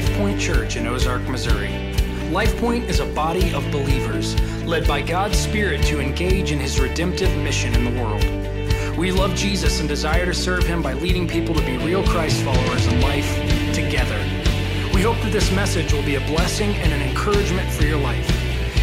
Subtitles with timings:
[0.00, 1.92] choosing the podcast of Life Point Church in Ozark, Missouri.
[2.30, 6.78] Life Point is a body of believers led by God's Spirit to engage in His
[6.80, 8.24] redemptive mission in the world.
[8.96, 12.42] We love Jesus and desire to serve Him by leading people to be real Christ
[12.42, 13.34] followers in life
[13.74, 14.18] together.
[14.94, 18.28] We hope that this message will be a blessing and an encouragement for your life.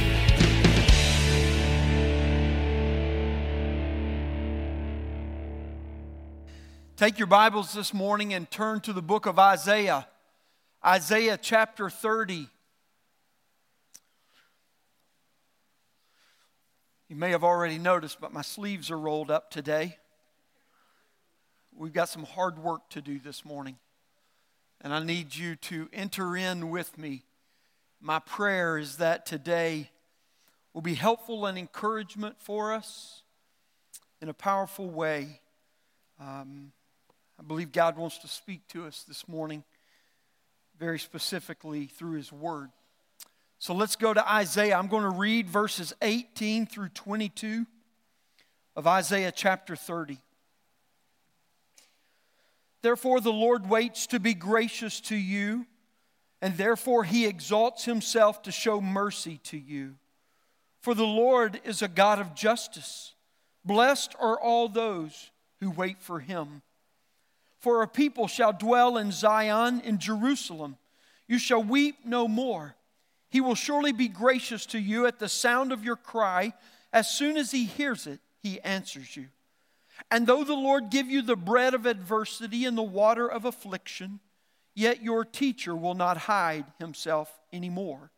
[7.03, 10.07] Take your Bibles this morning and turn to the book of Isaiah,
[10.85, 12.47] Isaiah chapter 30.
[17.09, 19.97] You may have already noticed, but my sleeves are rolled up today.
[21.75, 23.75] We've got some hard work to do this morning,
[24.79, 27.25] and I need you to enter in with me.
[27.99, 29.89] My prayer is that today
[30.73, 33.23] will be helpful and encouragement for us
[34.21, 35.41] in a powerful way.
[36.17, 36.71] Um,
[37.43, 39.65] I believe God wants to speak to us this morning,
[40.79, 42.69] very specifically through His Word.
[43.59, 44.77] So let's go to Isaiah.
[44.77, 47.65] I'm going to read verses 18 through 22
[48.77, 50.19] of Isaiah chapter 30.
[52.81, 55.65] Therefore, the Lord waits to be gracious to you,
[56.41, 59.95] and therefore He exalts Himself to show mercy to you.
[60.79, 63.15] For the Lord is a God of justice.
[63.65, 66.61] Blessed are all those who wait for Him.
[67.63, 70.75] For a people shall dwell in Zion, in Jerusalem.
[71.29, 72.75] You shall weep no more.
[73.29, 76.51] He will surely be gracious to you at the sound of your cry.
[76.91, 79.27] As soon as he hears it, he answers you.
[80.11, 84.19] And though the Lord give you the bread of adversity and the water of affliction,
[84.75, 88.11] yet your teacher will not hide himself anymore.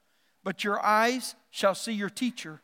[0.44, 2.62] But your eyes shall see your teacher,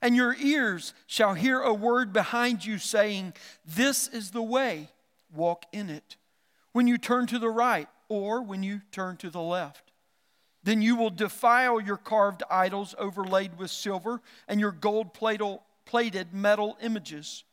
[0.00, 3.34] and your ears shall hear a word behind you saying,
[3.66, 4.88] This is the way
[5.34, 6.16] walk in it.
[6.72, 9.92] When you turn to the right or when you turn to the left,
[10.62, 16.76] then you will defile your carved idols overlaid with silver and your gold plated metal
[16.82, 17.44] images.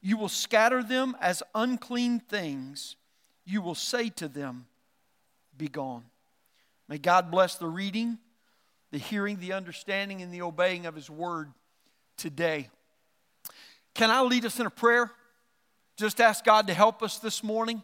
[0.00, 2.96] You will scatter them as unclean things.
[3.44, 4.66] You will say to them,
[5.56, 6.04] Be gone.
[6.88, 8.18] May God bless the reading,
[8.90, 11.50] the hearing, the understanding, and the obeying of His word
[12.16, 12.68] today.
[13.94, 15.10] Can I lead us in a prayer?
[15.98, 17.82] Just ask God to help us this morning,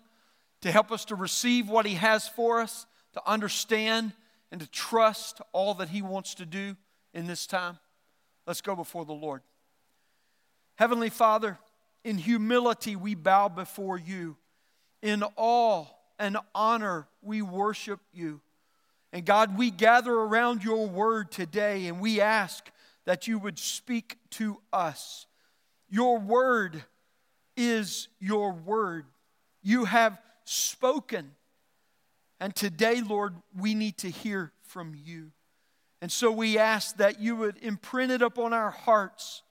[0.61, 4.13] to help us to receive what He has for us, to understand
[4.53, 6.77] and to trust all that He wants to do
[7.13, 7.77] in this time.
[8.47, 9.43] Let's go before the Lord.
[10.77, 11.59] Heavenly Father,
[12.05, 14.37] in humility we bow before you.
[15.03, 15.87] In awe
[16.17, 18.41] and honor we worship you.
[19.13, 22.71] And God, we gather around your word today and we ask
[23.07, 25.27] that you would speak to us.
[25.89, 26.85] Your word
[27.57, 29.07] is your word.
[29.63, 31.33] You have spoken.
[32.41, 35.31] And today, Lord, we need to hear from you.
[36.03, 39.43] And so we ask that you would imprint it upon our hearts,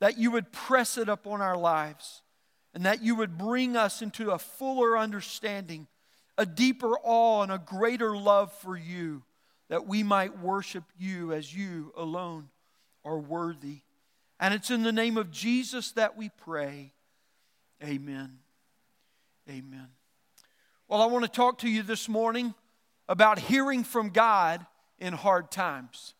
[0.00, 2.22] that you would press it upon our lives,
[2.74, 5.86] and that you would bring us into a fuller understanding,
[6.36, 9.22] a deeper awe, and a greater love for you,
[9.70, 12.50] that we might worship you as you alone
[13.02, 13.80] are worthy.
[14.38, 16.92] And it's in the name of Jesus that we pray.
[17.82, 18.38] Amen.
[19.48, 19.88] Amen.
[20.88, 22.54] Well, I want to talk to you this morning
[23.08, 24.64] about hearing from God
[24.98, 26.14] in hard times.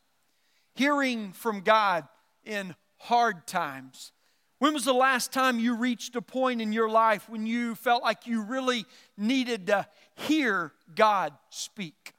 [0.75, 2.07] Hearing from God
[2.45, 4.13] in hard times.
[4.59, 8.03] When was the last time you reached a point in your life when you felt
[8.03, 8.85] like you really
[9.17, 12.13] needed to hear God speak?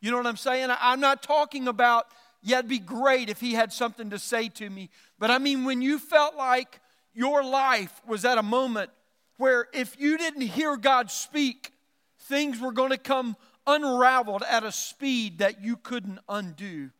[0.00, 0.70] You know what I'm saying?
[0.80, 2.06] I'm not talking about,
[2.42, 4.90] yeah, it'd be great if He had something to say to me,
[5.20, 6.80] but I mean when you felt like
[7.14, 8.90] your life was at a moment
[9.36, 11.72] where if you didn't hear God speak,
[12.20, 13.36] things were going to come
[13.66, 16.90] unraveled at a speed that you couldn't undo.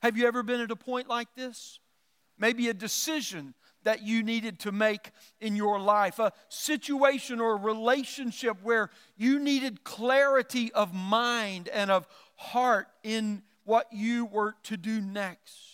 [0.00, 1.78] Have you ever been at a point like this?
[2.38, 3.54] Maybe a decision
[3.84, 5.10] that you needed to make
[5.40, 11.90] in your life, a situation or a relationship where you needed clarity of mind and
[11.90, 15.71] of heart in what you were to do next.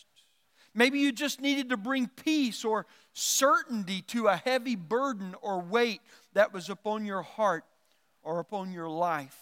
[0.78, 6.00] Maybe you just needed to bring peace or certainty to a heavy burden or weight
[6.34, 7.64] that was upon your heart
[8.22, 9.36] or upon your life.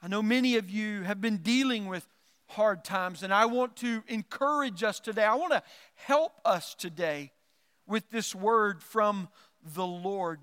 [0.00, 2.08] I know many of you have been dealing with
[2.46, 5.24] hard times, and I want to encourage us today.
[5.24, 5.62] I want to
[5.92, 7.30] help us today
[7.86, 9.28] with this word from
[9.74, 10.40] the Lord.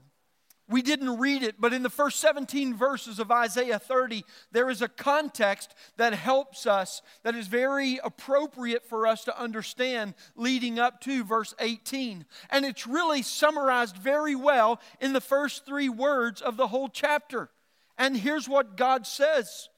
[0.68, 4.82] We didn't read it, but in the first 17 verses of Isaiah 30, there is
[4.82, 11.02] a context that helps us, that is very appropriate for us to understand leading up
[11.02, 12.26] to verse 18.
[12.50, 17.50] And it's really summarized very well in the first three words of the whole chapter.
[17.98, 19.70] And here's what God says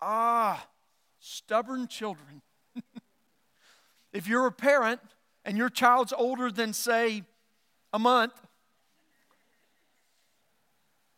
[0.00, 0.68] Ah,
[1.18, 2.42] stubborn children.
[4.12, 5.00] if you're a parent
[5.44, 7.24] and your child's older than, say,
[7.92, 8.32] a month,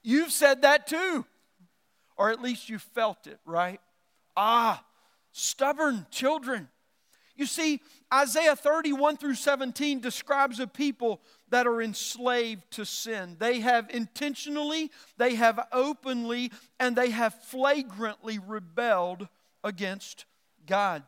[0.09, 1.27] You've said that too.
[2.17, 3.79] Or at least you felt it, right?
[4.35, 4.83] Ah,
[5.33, 6.71] stubborn children.
[7.37, 7.83] You see,
[8.13, 11.21] Isaiah 31 through 17 describes a people
[11.51, 13.37] that are enslaved to sin.
[13.39, 19.29] They have intentionally, they have openly, and they have flagrantly rebelled
[19.63, 20.25] against
[20.65, 21.03] God.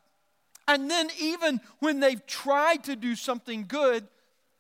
[0.69, 4.06] And then, even when they've tried to do something good,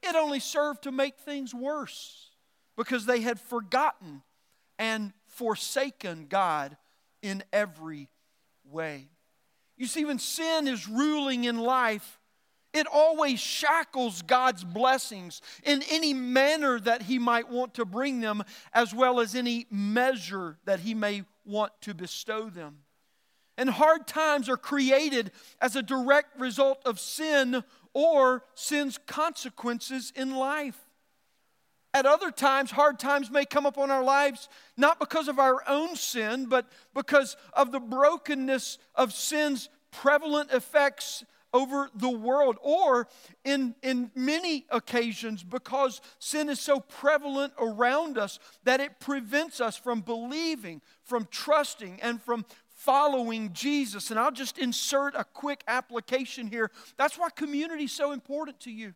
[0.02, 2.30] it only served to make things worse
[2.74, 4.22] because they had forgotten
[4.80, 6.76] and forsaken God
[7.22, 8.08] in every
[8.64, 9.10] way.
[9.76, 12.18] You see, when sin is ruling in life,
[12.72, 18.42] it always shackles God's blessings in any manner that He might want to bring them,
[18.72, 22.78] as well as any measure that He may want to bestow them.
[23.58, 25.30] And hard times are created
[25.60, 30.78] as a direct result of sin or sin's consequences in life.
[31.92, 35.96] At other times, hard times may come upon our lives not because of our own
[35.96, 43.08] sin, but because of the brokenness of sin's prevalent effects over the world, or
[43.44, 49.76] in, in many occasions, because sin is so prevalent around us that it prevents us
[49.76, 54.10] from believing, from trusting, and from following Jesus.
[54.10, 56.70] And I'll just insert a quick application here.
[56.96, 58.94] That's why community is so important to you.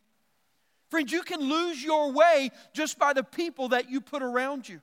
[0.89, 4.81] Friends, you can lose your way just by the people that you put around you.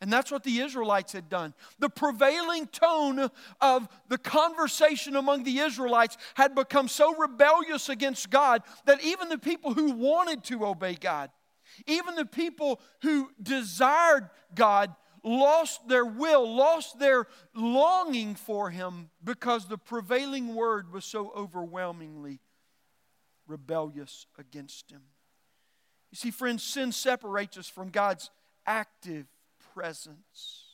[0.00, 1.54] And that's what the Israelites had done.
[1.80, 3.30] The prevailing tone
[3.60, 9.38] of the conversation among the Israelites had become so rebellious against God that even the
[9.38, 11.30] people who wanted to obey God,
[11.86, 14.94] even the people who desired God,
[15.24, 22.40] lost their will, lost their longing for Him because the prevailing word was so overwhelmingly
[23.48, 25.02] rebellious against Him.
[26.10, 28.30] You see, friends, sin separates us from God's
[28.66, 29.26] active
[29.74, 30.64] presence.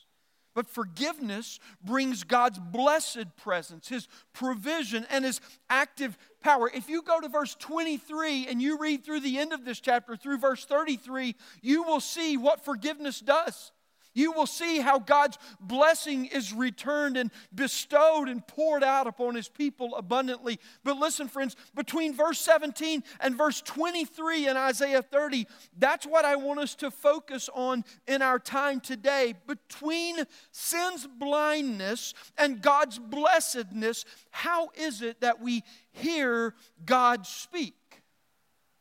[0.53, 6.71] But forgiveness brings God's blessed presence, His provision, and His active power.
[6.73, 10.15] If you go to verse 23 and you read through the end of this chapter,
[10.15, 13.71] through verse 33, you will see what forgiveness does
[14.15, 19.47] you will see how God's blessing is returned and bestowed and poured out upon his
[19.47, 20.59] people abundantly.
[20.83, 25.45] But listen, friends, between verse 17 and verse 23 in Isaiah 30,
[25.77, 29.35] that's what I want us to focus on in our time today.
[29.45, 37.75] Between sin's blindness and God's blessedness, how is it that we hear God speak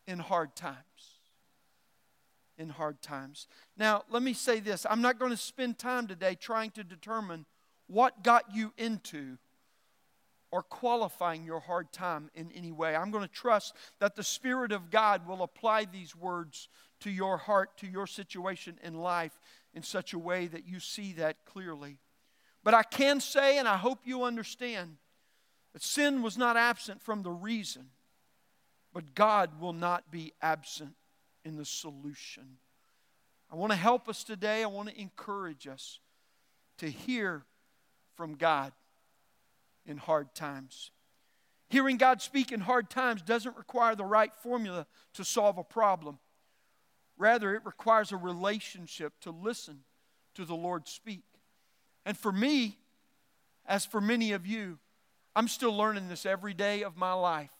[0.06, 0.78] in hard times?
[2.58, 3.46] In hard times.
[3.76, 7.46] Now, let me say this I'm not going to spend time today trying to determine
[7.86, 9.38] what got you into
[10.50, 12.94] or qualifying your hard time in any way.
[12.94, 16.68] I'm going to trust that the Spirit of God will apply these words
[17.00, 19.38] to your heart, to your situation in life
[19.74, 21.98] in such a way that you see that clearly.
[22.62, 24.96] But I can say, and I hope you understand,
[25.72, 27.90] that sin was not absent from the reason,
[28.92, 30.94] but God will not be absent
[31.44, 32.58] in the solution.
[33.50, 34.62] I want to help us today.
[34.62, 36.00] I want to encourage us
[36.78, 37.44] to hear
[38.16, 38.72] from God
[39.86, 40.90] in hard times.
[41.68, 46.18] Hearing God speak in hard times doesn't require the right formula to solve a problem.
[47.16, 49.80] Rather, it requires a relationship to listen
[50.34, 51.24] to the Lord speak.
[52.04, 52.78] And for me,
[53.66, 54.78] as for many of you,
[55.36, 57.50] I'm still learning this every day of my life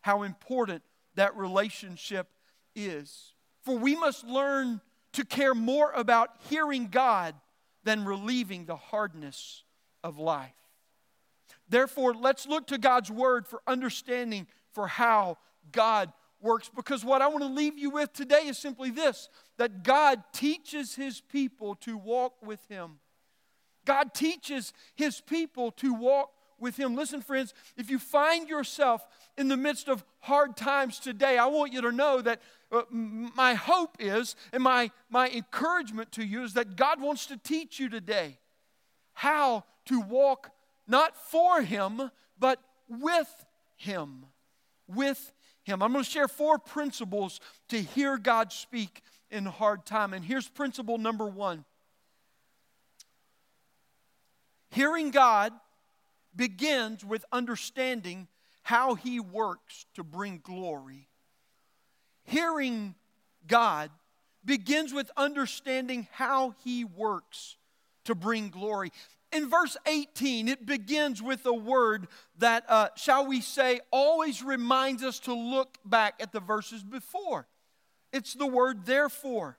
[0.00, 0.82] how important
[1.14, 2.26] that relationship
[2.74, 3.34] is.
[3.62, 4.80] For we must learn
[5.12, 7.34] to care more about hearing God
[7.84, 9.64] than relieving the hardness
[10.02, 10.54] of life.
[11.68, 15.38] Therefore, let's look to God's word for understanding for how
[15.70, 16.70] God works.
[16.74, 20.94] Because what I want to leave you with today is simply this that God teaches
[20.94, 22.98] his people to walk with him.
[23.84, 26.30] God teaches his people to walk
[26.62, 26.94] with Him.
[26.94, 31.72] Listen, friends, if you find yourself in the midst of hard times today, I want
[31.72, 32.40] you to know that
[32.70, 37.36] uh, my hope is, and my, my encouragement to you is that God wants to
[37.36, 38.38] teach you today
[39.12, 40.50] how to walk
[40.86, 43.44] not for Him, but with
[43.76, 44.26] Him.
[44.86, 45.32] With
[45.64, 45.82] Him.
[45.82, 50.14] I'm going to share four principles to hear God speak in hard time.
[50.14, 51.64] And here's principle number one
[54.70, 55.52] hearing God
[56.34, 58.28] begins with understanding
[58.62, 61.08] how He works to bring glory.
[62.24, 62.94] Hearing
[63.46, 63.90] God
[64.44, 67.56] begins with understanding how He works
[68.04, 68.92] to bring glory.
[69.32, 72.06] In verse 18, it begins with a word
[72.38, 77.46] that, uh, shall we say, always reminds us to look back at the verses before.
[78.12, 79.56] It's the word therefore.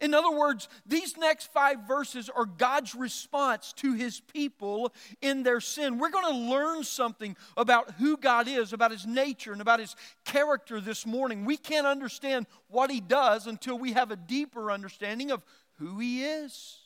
[0.00, 5.60] In other words, these next five verses are God's response to his people in their
[5.60, 5.98] sin.
[5.98, 9.96] We're going to learn something about who God is, about his nature, and about his
[10.24, 11.44] character this morning.
[11.44, 15.42] We can't understand what he does until we have a deeper understanding of
[15.78, 16.78] who he is.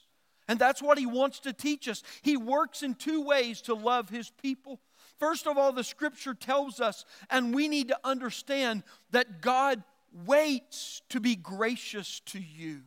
[0.49, 2.03] And that's what he wants to teach us.
[2.23, 4.81] He works in two ways to love his people.
[5.19, 9.83] First of all, the scripture tells us, and we need to understand that God
[10.27, 12.81] waits to be gracious to you.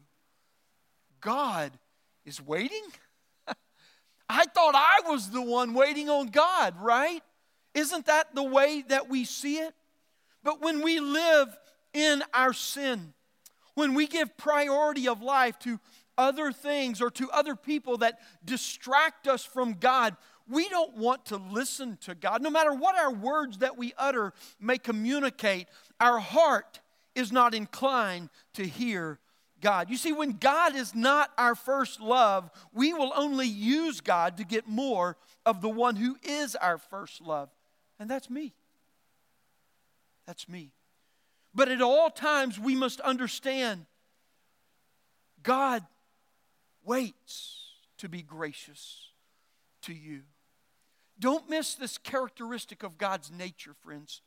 [1.26, 1.72] God
[2.24, 2.84] is waiting?
[4.30, 7.22] I thought I was the one waiting on God, right?
[7.74, 9.74] Isn't that the way that we see it?
[10.44, 11.50] But when we live
[11.94, 13.14] in our sin,
[13.74, 15.80] when we give priority of life to
[16.16, 20.16] other things or to other people that distract us from God,
[20.48, 22.44] we don't want to listen to God.
[22.44, 25.68] No matter what our words that we utter may communicate,
[26.00, 26.82] our heart
[27.16, 29.20] is not inclined to hear
[29.62, 29.90] God.
[29.90, 34.44] You see, when God is not our first love, we will only use God to
[34.44, 37.50] get more of the one who is our first love.
[38.00, 38.54] And that's me.
[40.28, 40.72] That's me.
[41.54, 43.86] But at all times, we must understand
[45.42, 45.84] God
[46.84, 47.62] waits
[48.00, 49.10] to be gracious
[49.84, 50.22] to you.
[51.20, 54.22] Don't miss this characteristic of God's nature, friends.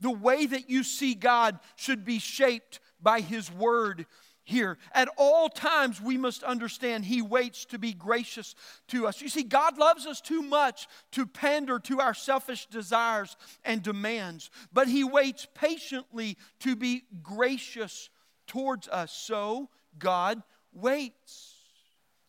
[0.00, 4.06] The way that you see God should be shaped by His Word
[4.48, 4.78] here.
[4.92, 8.54] At all times, we must understand He waits to be gracious
[8.88, 9.20] to us.
[9.20, 14.50] You see, God loves us too much to pander to our selfish desires and demands,
[14.72, 18.08] but He waits patiently to be gracious
[18.46, 19.12] towards us.
[19.12, 21.54] So, God waits.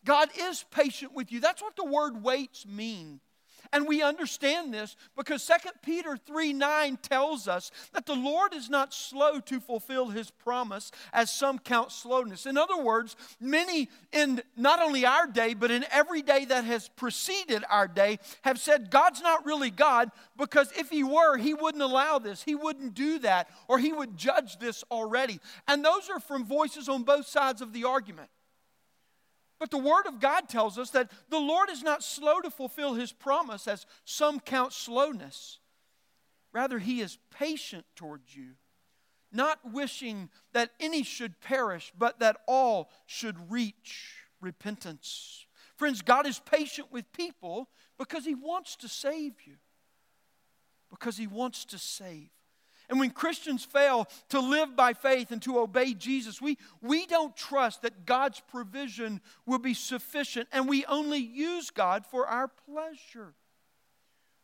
[0.04, 1.40] God is patient with you.
[1.40, 3.20] That's what the word waits means.
[3.72, 8.68] And we understand this because 2 Peter 3 9 tells us that the Lord is
[8.68, 12.46] not slow to fulfill his promise, as some count slowness.
[12.46, 16.88] In other words, many in not only our day, but in every day that has
[16.88, 21.82] preceded our day, have said God's not really God because if he were, he wouldn't
[21.82, 25.38] allow this, he wouldn't do that, or he would judge this already.
[25.68, 28.30] And those are from voices on both sides of the argument.
[29.60, 32.94] But the Word of God tells us that the Lord is not slow to fulfill
[32.94, 35.58] His promise, as some count slowness.
[36.50, 38.52] Rather, He is patient towards you,
[39.30, 45.44] not wishing that any should perish, but that all should reach repentance.
[45.76, 49.56] Friends, God is patient with people because He wants to save you.
[50.88, 52.30] Because He wants to save.
[52.90, 57.36] And when Christians fail to live by faith and to obey Jesus, we, we don't
[57.36, 63.34] trust that God's provision will be sufficient and we only use God for our pleasure.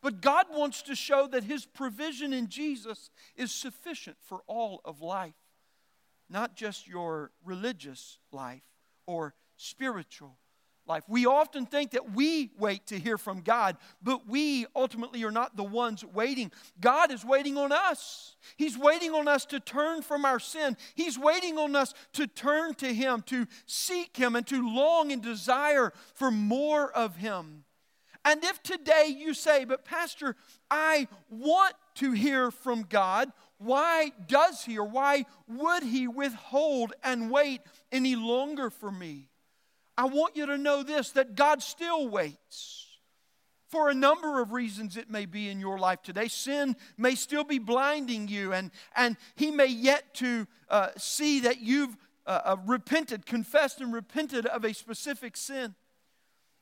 [0.01, 5.03] But God wants to show that His provision in Jesus is sufficient for all of
[5.03, 5.35] life,
[6.31, 8.63] not just your religious life
[9.07, 10.39] or spiritual
[10.87, 11.05] life.
[11.09, 15.57] We often think that we wait to hear from God, but we ultimately are not
[15.57, 16.53] the ones waiting.
[16.81, 18.37] God is waiting on us.
[18.57, 20.77] He's waiting on us to turn from our sin.
[20.95, 25.23] He's waiting on us to turn to Him, to seek Him, and to long and
[25.23, 27.65] desire for more of Him.
[28.25, 30.35] And if today you say, but Pastor,
[30.69, 37.31] I want to hear from God, why does He or why would He withhold and
[37.31, 37.61] wait
[37.93, 39.29] any longer for me?
[39.99, 42.83] I want you to know this that God still waits.
[43.69, 46.29] For a number of reasons, it may be in your life today.
[46.29, 51.61] Sin may still be blinding you, and, and He may yet to uh, see that
[51.61, 55.75] you've uh, uh, repented, confessed, and repented of a specific sin.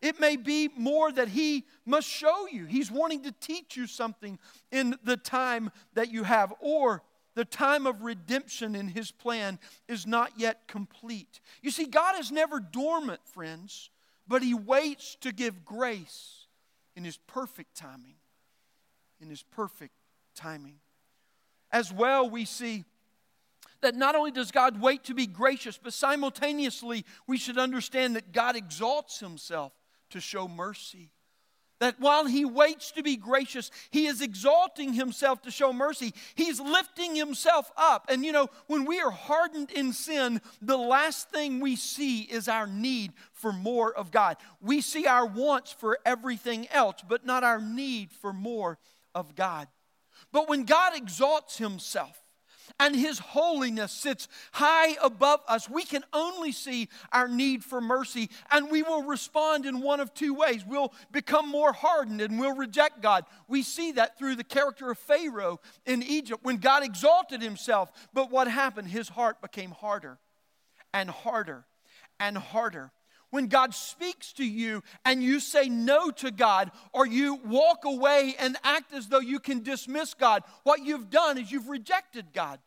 [0.00, 2.64] It may be more that He must show you.
[2.64, 4.38] He's wanting to teach you something
[4.72, 7.02] in the time that you have, or
[7.34, 11.40] the time of redemption in His plan is not yet complete.
[11.62, 13.90] You see, God is never dormant, friends,
[14.26, 16.46] but He waits to give grace
[16.96, 18.16] in His perfect timing.
[19.20, 19.94] In His perfect
[20.34, 20.76] timing.
[21.70, 22.84] As well, we see
[23.80, 28.32] that not only does God wait to be gracious, but simultaneously we should understand that
[28.32, 29.72] God exalts Himself
[30.10, 31.10] to show mercy
[31.84, 36.14] that while he waits to be gracious, he is exalting himself to show mercy.
[36.34, 38.06] He's lifting himself up.
[38.08, 42.48] And you know, when we are hardened in sin, the last thing we see is
[42.48, 44.38] our need for more of God.
[44.62, 48.78] We see our wants for everything else, but not our need for more
[49.14, 49.68] of God.
[50.32, 52.23] But when God exalts himself,
[52.78, 58.30] and His holiness sits high above us, we can only see our need for mercy,
[58.50, 60.64] and we will respond in one of two ways.
[60.66, 63.24] We'll become more hardened and we'll reject God.
[63.48, 67.90] We see that through the character of Pharaoh in Egypt when God exalted himself.
[68.12, 68.88] But what happened?
[68.88, 70.18] His heart became harder
[70.92, 71.66] and harder
[72.20, 72.92] and harder
[73.34, 78.36] when God speaks to you and you say no to God or you walk away
[78.38, 82.60] and act as though you can dismiss God, what you've done is you've rejected God.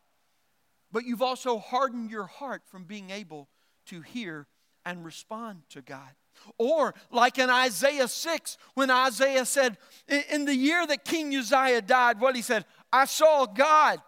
[0.92, 3.48] But you've also hardened your heart from being able
[3.86, 4.46] to hear
[4.86, 6.10] and respond to God.
[6.58, 9.78] Or, like in Isaiah 6, when Isaiah said,
[10.30, 14.02] in the year that King Uzziah died, what he said, I saw God.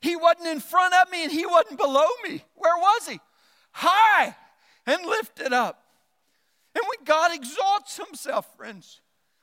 [0.00, 2.42] He wasn't in front of me and he wasn't below me.
[2.56, 3.20] Where was he?
[3.70, 4.34] High
[4.86, 5.82] and lifted up.
[6.74, 9.00] And when God exalts himself, friends,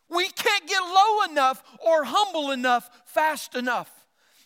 [0.10, 3.92] we can't get low enough or humble enough fast enough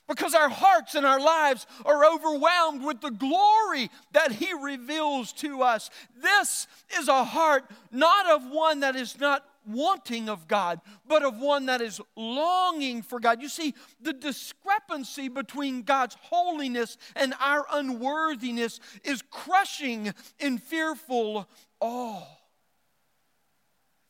[0.07, 5.61] because our hearts and our lives are overwhelmed with the glory that He reveals to
[5.61, 5.89] us.
[6.21, 6.67] This
[6.99, 11.67] is a heart not of one that is not wanting of God, but of one
[11.67, 13.41] that is longing for God.
[13.41, 21.47] You see, the discrepancy between God's holiness and our unworthiness is crushing in fearful
[21.79, 22.23] awe.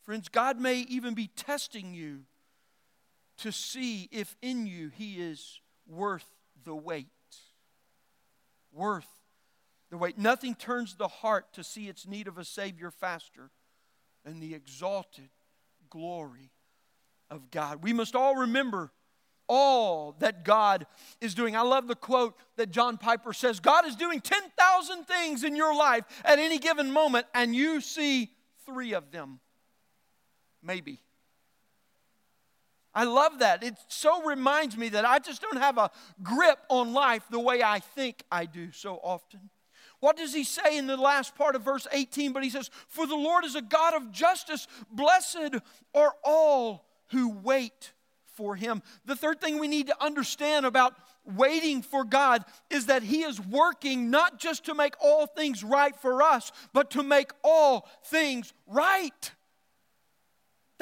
[0.02, 2.22] Friends, God may even be testing you
[3.38, 6.26] to see if in you He is worth
[6.64, 7.06] the wait.
[8.72, 9.08] Worth
[9.90, 10.18] the wait.
[10.18, 13.50] Nothing turns the heart to see its need of a Savior faster
[14.24, 15.28] than the exalted
[15.92, 16.50] glory
[17.30, 17.82] of God.
[17.82, 18.90] We must all remember
[19.46, 20.86] all that God
[21.20, 21.54] is doing.
[21.54, 25.76] I love the quote that John Piper says God is doing 10,000 things in your
[25.76, 28.30] life at any given moment, and you see
[28.64, 29.38] three of them.
[30.62, 30.98] Maybe.
[32.94, 33.62] I love that.
[33.62, 35.90] It so reminds me that I just don't have a
[36.22, 39.50] grip on life the way I think I do so often.
[40.02, 42.32] What does he say in the last part of verse 18?
[42.32, 44.66] But he says, For the Lord is a God of justice.
[44.90, 45.54] Blessed
[45.94, 47.92] are all who wait
[48.34, 48.82] for him.
[49.04, 53.40] The third thing we need to understand about waiting for God is that he is
[53.40, 58.52] working not just to make all things right for us, but to make all things
[58.66, 59.30] right.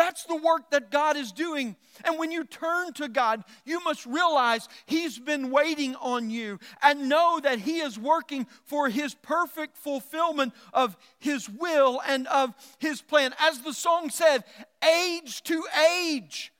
[0.01, 1.77] That's the work that God is doing.
[2.07, 7.11] And when you turn to God, you must realize He's been waiting on you and
[7.11, 13.03] know that He is working for His perfect fulfillment of His will and of His
[13.03, 13.35] plan.
[13.39, 14.45] As the song said,
[14.83, 15.63] age to
[16.01, 16.51] age.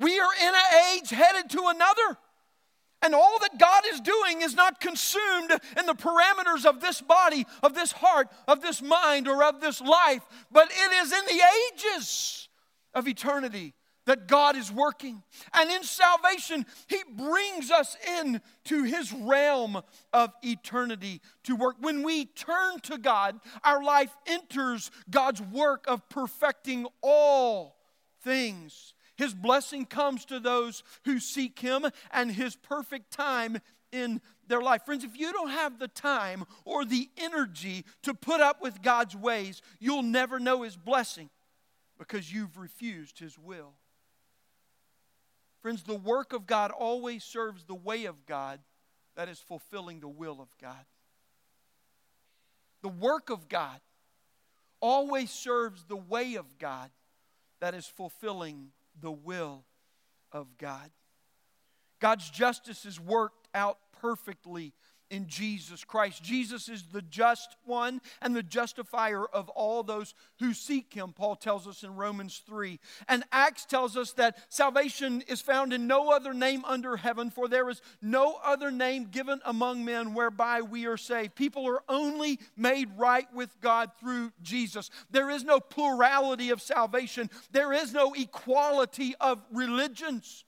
[0.00, 2.18] We are in an age headed to another.
[3.00, 7.46] And all that God is doing is not consumed in the parameters of this body,
[7.62, 11.42] of this heart, of this mind, or of this life, but it is in the
[11.72, 12.46] ages
[12.96, 13.74] of eternity
[14.06, 15.22] that God is working.
[15.52, 19.82] And in salvation, He brings us in to His realm
[20.12, 21.76] of eternity to work.
[21.78, 27.76] When we turn to God, our life enters God's work of perfecting all
[28.22, 28.94] things.
[29.16, 33.58] His blessing comes to those who seek Him and His perfect time
[33.92, 34.84] in their life.
[34.84, 39.16] Friends, if you don't have the time or the energy to put up with God's
[39.16, 41.28] ways, you'll never know His blessing
[41.98, 43.74] because you've refused His will.
[45.62, 48.60] Friends, the work of God always serves the way of God
[49.16, 50.84] that is fulfilling the will of God.
[52.82, 53.80] The work of God
[54.80, 56.90] always serves the way of God
[57.60, 58.68] that is fulfilling
[59.00, 59.64] the will
[60.30, 60.90] of God.
[61.98, 64.74] God's justice is worked out perfectly
[65.10, 66.22] in Jesus Christ.
[66.22, 71.36] Jesus is the just one and the justifier of all those who seek him, Paul
[71.36, 72.78] tells us in Romans 3.
[73.08, 77.48] And Acts tells us that salvation is found in no other name under heaven, for
[77.48, 81.34] there is no other name given among men whereby we are saved.
[81.34, 84.90] People are only made right with God through Jesus.
[85.10, 90.44] There is no plurality of salvation, there is no equality of religions.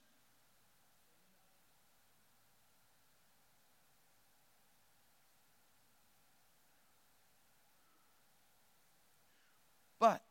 [9.99, 10.21] But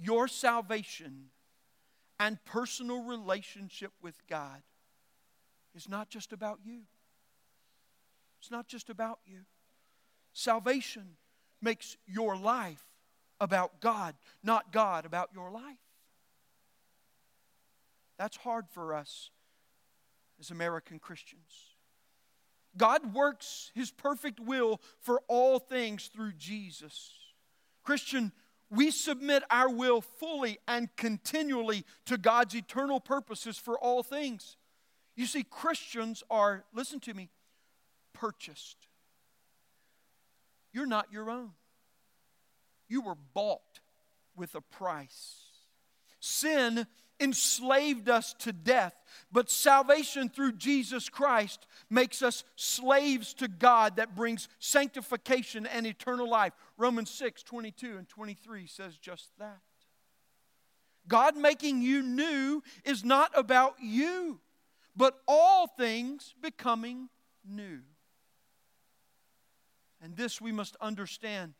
[0.00, 1.26] your salvation
[2.18, 4.62] and personal relationship with God
[5.74, 6.80] is not just about you.
[8.40, 9.40] It's not just about you.
[10.32, 11.16] Salvation
[11.60, 12.82] makes your life
[13.40, 15.76] about God, not God about your life.
[18.18, 19.30] That's hard for us
[20.38, 21.76] as American Christians.
[22.76, 27.12] God works his perfect will for all things through Jesus.
[27.82, 28.32] Christian,
[28.70, 34.56] we submit our will fully and continually to God's eternal purposes for all things.
[35.16, 37.30] You see, Christians are, listen to me,
[38.12, 38.76] purchased.
[40.72, 41.50] You're not your own.
[42.88, 43.80] You were bought
[44.36, 45.36] with a price.
[46.20, 46.86] Sin
[47.20, 48.94] enslaved us to death,
[49.30, 56.28] but salvation through Jesus Christ makes us slaves to God that brings sanctification and eternal
[56.28, 56.52] life.
[56.76, 59.60] Romans 6 22 and 23 says just that.
[61.08, 64.40] God making you new is not about you,
[64.96, 67.08] but all things becoming
[67.44, 67.80] new.
[70.02, 71.54] And this we must understand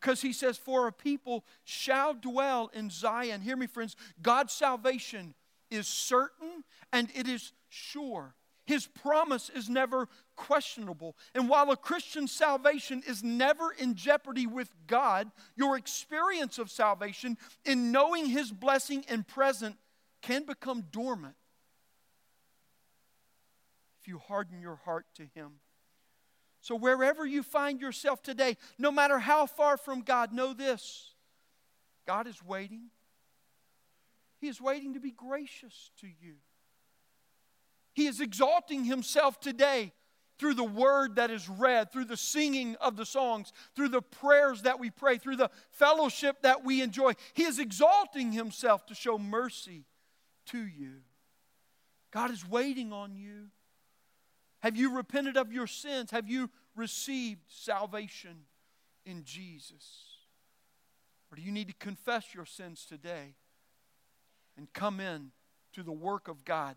[0.00, 3.40] because he says, For a people shall dwell in Zion.
[3.40, 3.96] Hear me, friends.
[4.22, 5.34] God's salvation
[5.70, 8.34] is certain and it is sure.
[8.64, 11.16] His promise is never questionable.
[11.34, 17.38] And while a Christian salvation is never in jeopardy with God, your experience of salvation
[17.64, 19.76] in knowing His blessing and present
[20.20, 21.34] can become dormant
[24.00, 25.60] if you harden your heart to Him.
[26.60, 31.12] So, wherever you find yourself today, no matter how far from God, know this
[32.06, 32.90] God is waiting.
[34.40, 36.34] He is waiting to be gracious to you.
[37.92, 39.92] He is exalting Himself today
[40.38, 44.62] through the word that is read, through the singing of the songs, through the prayers
[44.62, 47.12] that we pray, through the fellowship that we enjoy.
[47.34, 49.84] He is exalting Himself to show mercy
[50.46, 50.98] to you.
[52.12, 53.48] God is waiting on you.
[54.60, 56.10] Have you repented of your sins?
[56.10, 58.44] Have you received salvation
[59.06, 60.06] in Jesus?
[61.30, 63.34] Or do you need to confess your sins today
[64.56, 65.30] and come in
[65.74, 66.76] to the work of God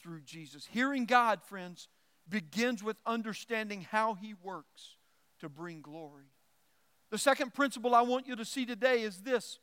[0.00, 0.68] through Jesus?
[0.70, 1.88] Hearing God, friends,
[2.28, 4.96] begins with understanding how He works
[5.40, 6.26] to bring glory.
[7.10, 9.58] The second principle I want you to see today is this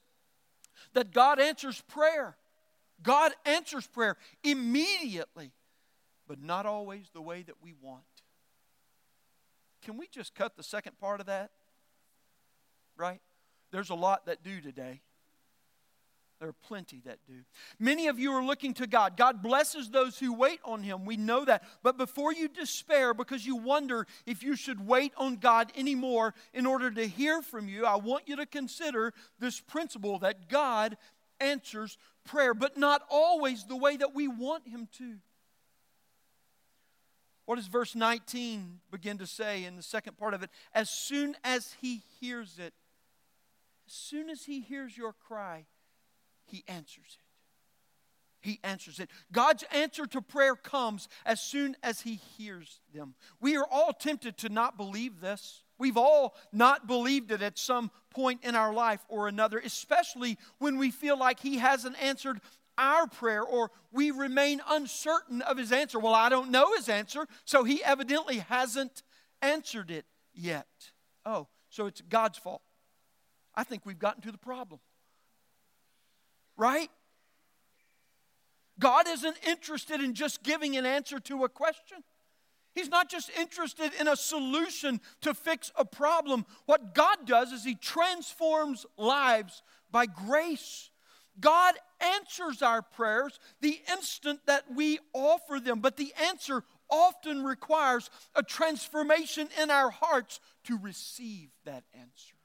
[0.93, 2.38] that God answers prayer.
[3.04, 5.52] God answers prayer immediately
[6.28, 8.04] but not always the way that we want.
[9.84, 11.52] Can we just cut the second part of that?
[12.96, 13.22] Right?
[13.72, 15.02] There's a lot that do today.
[16.42, 17.36] There are plenty that do.
[17.80, 19.16] Many of you are looking to God.
[19.16, 21.06] God blesses those who wait on Him.
[21.06, 21.64] We know that.
[21.84, 26.66] But before you despair because you wonder if you should wait on God anymore in
[26.66, 30.98] order to hear from you, I want you to consider this principle that God
[31.40, 35.18] answers prayer, but not always the way that we want Him to.
[37.45, 40.49] What does verse 19 begin to say in the second part of it?
[40.73, 42.73] As soon as he hears it,
[43.88, 45.65] as soon as he hears your cry,
[46.45, 47.25] he answers it.
[48.41, 49.10] He answers it.
[49.32, 53.13] God's answer to prayer comes as soon as he hears them.
[53.39, 55.63] We are all tempted to not believe this.
[55.77, 60.77] We've all not believed it at some point in our life or another, especially when
[60.77, 62.39] we feel like He hasn't answered
[62.82, 66.00] our prayer or we remain uncertain of his answer.
[66.00, 69.04] Well, I don't know his answer, so he evidently hasn't
[69.41, 70.67] answered it yet.
[71.26, 72.62] Oh, so it's God's fault.
[73.56, 74.80] I think we've gotten to the problem.
[76.58, 76.89] Right?
[78.80, 82.00] God isn't interested in just giving an answer to a question.
[82.74, 86.46] He's not just interested in a solution to fix a problem.
[86.65, 90.90] What God does is He transforms lives by grace.
[91.39, 98.10] God answers our prayers the instant that we offer them, but the answer often requires
[98.36, 102.36] a transformation in our hearts to receive that answer.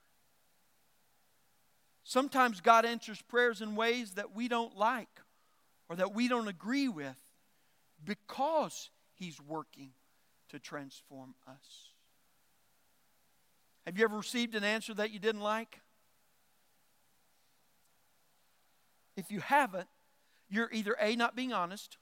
[2.04, 5.08] Sometimes God answers prayers in ways that we don't like
[5.88, 7.16] or that we don't agree with
[8.04, 9.90] because He's working
[10.50, 11.90] to transform us.
[13.86, 15.80] Have you ever received an answer that you didn't like?
[19.16, 19.88] If you haven't,
[20.48, 21.96] you're either A, not being honest,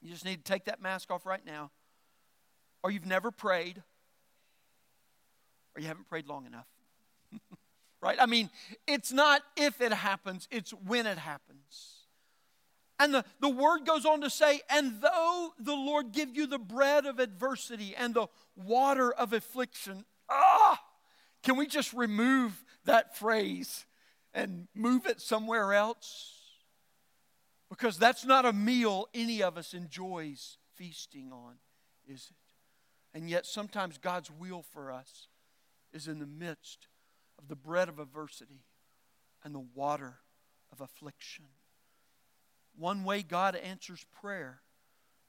[0.00, 1.70] you just need to take that mask off right now,
[2.82, 3.82] or you've never prayed,
[5.74, 6.66] or you haven't prayed long enough.
[8.00, 8.18] right?
[8.20, 8.50] I mean,
[8.86, 12.02] it's not if it happens, it's when it happens.
[12.98, 16.58] And the, the word goes on to say, and though the Lord give you the
[16.58, 20.80] bread of adversity and the water of affliction, ah,
[21.42, 23.86] can we just remove that phrase?
[24.34, 26.38] And move it somewhere else?
[27.68, 31.54] Because that's not a meal any of us enjoys feasting on,
[32.06, 33.16] is it?
[33.16, 35.28] And yet, sometimes God's will for us
[35.92, 36.88] is in the midst
[37.38, 38.64] of the bread of adversity
[39.44, 40.18] and the water
[40.70, 41.46] of affliction.
[42.76, 44.62] One way God answers prayer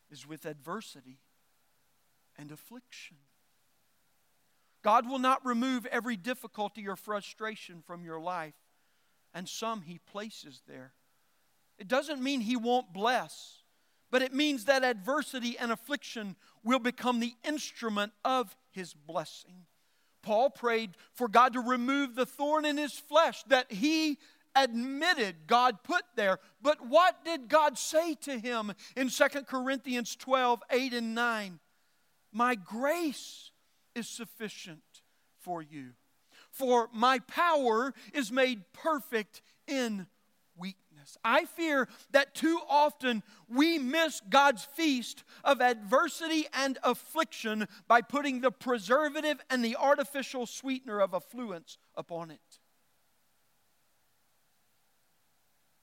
[0.10, 1.20] is with adversity
[2.38, 3.18] and affliction.
[4.82, 8.54] God will not remove every difficulty or frustration from your life,
[9.34, 10.94] and some He places there.
[11.78, 13.64] It doesn't mean He won't bless,
[14.12, 19.66] but it means that adversity and affliction will become the instrument of His blessing.
[20.24, 24.18] Paul prayed for God to remove the thorn in his flesh that he
[24.56, 26.40] admitted God put there.
[26.62, 31.60] But what did God say to him in 2 Corinthians 12 8 and 9?
[32.32, 33.52] My grace
[33.94, 34.82] is sufficient
[35.40, 35.92] for you,
[36.54, 40.08] for my power is made perfect in
[40.56, 41.18] weakness.
[41.24, 48.42] I fear that too often we miss God's feast of adversity and affliction by putting
[48.42, 52.60] the preservative and the artificial sweetener of affluence upon it.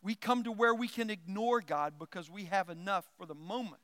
[0.03, 3.83] We come to where we can ignore God because we have enough for the moment,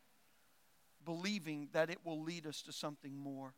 [1.05, 3.55] believing that it will lead us to something more.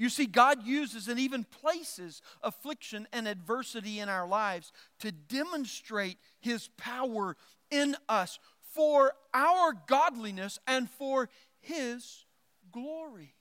[0.00, 6.16] You see, God uses and even places affliction and adversity in our lives to demonstrate
[6.40, 7.36] His power
[7.70, 8.38] in us
[8.72, 11.28] for our godliness and for
[11.60, 12.24] His
[12.72, 13.34] glory.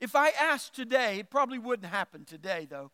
[0.00, 2.90] If I asked today, it probably wouldn't happen today though.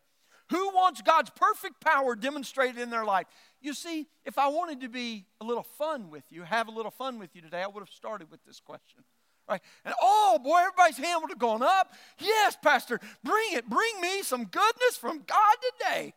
[0.49, 3.27] Who wants God's perfect power demonstrated in their life?
[3.61, 6.91] You see, if I wanted to be a little fun with you, have a little
[6.91, 9.05] fun with you today, I would have started with this question.
[9.51, 9.61] Right?
[9.83, 11.91] And oh boy, everybody's hand would have gone up.
[12.19, 13.69] Yes, Pastor, bring it.
[13.69, 16.13] Bring me some goodness from God today.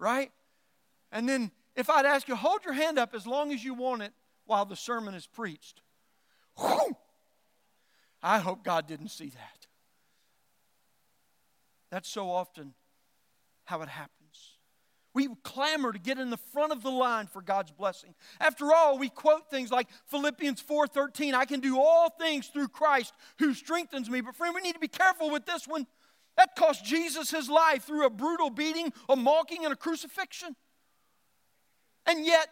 [0.00, 0.32] Right?
[1.12, 4.02] And then if I'd ask you, hold your hand up as long as you want
[4.02, 4.12] it
[4.44, 5.82] while the sermon is preached.
[6.58, 6.96] Whew,
[8.20, 9.66] I hope God didn't see that.
[11.90, 12.74] That's so often
[13.66, 14.23] how it happens.
[15.14, 18.16] We clamor to get in the front of the line for God's blessing.
[18.40, 23.14] After all, we quote things like Philippians 4:13, I can do all things through Christ
[23.38, 24.20] who strengthens me.
[24.20, 25.86] But friend, we need to be careful with this one.
[26.36, 30.56] That cost Jesus his life through a brutal beating, a mocking, and a crucifixion.
[32.06, 32.48] And yet,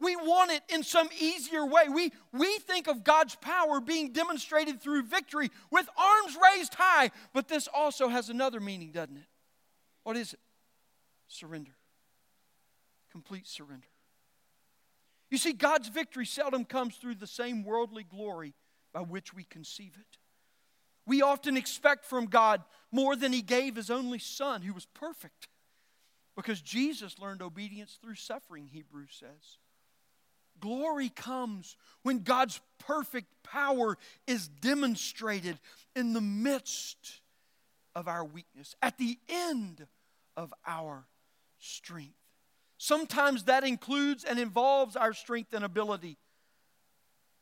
[0.00, 1.88] we want it in some easier way.
[1.92, 7.48] We, we think of God's power being demonstrated through victory with arms raised high, but
[7.48, 9.26] this also has another meaning, doesn't it?
[10.04, 10.40] What is it?
[11.26, 11.77] Surrender
[13.18, 13.88] complete surrender.
[15.28, 18.54] You see, God's victory seldom comes through the same worldly glory
[18.94, 20.18] by which we conceive it.
[21.04, 25.48] We often expect from God more than He gave His only Son, who was perfect,
[26.36, 29.58] because Jesus learned obedience through suffering, Hebrews says.
[30.60, 35.58] Glory comes when God's perfect power is demonstrated
[35.96, 37.20] in the midst
[37.96, 39.88] of our weakness, at the end
[40.36, 41.04] of our
[41.58, 42.17] strength.
[42.78, 46.16] Sometimes that includes and involves our strength and ability,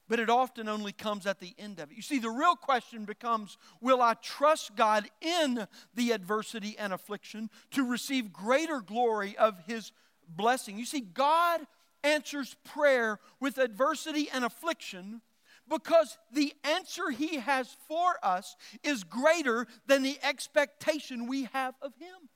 [0.08, 1.96] but it often only comes at the end of it.
[1.96, 7.50] You see, the real question becomes will I trust God in the adversity and affliction
[7.72, 9.92] to receive greater glory of His
[10.26, 10.78] blessing?
[10.78, 11.60] You see, God
[12.02, 15.20] answers prayer with adversity and affliction
[15.68, 21.92] because the answer He has for us is greater than the expectation we have of
[21.98, 22.30] Him.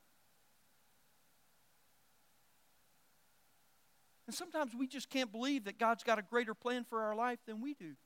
[4.31, 7.41] And sometimes we just can't believe that God's got a greater plan for our life
[7.49, 7.97] than we do.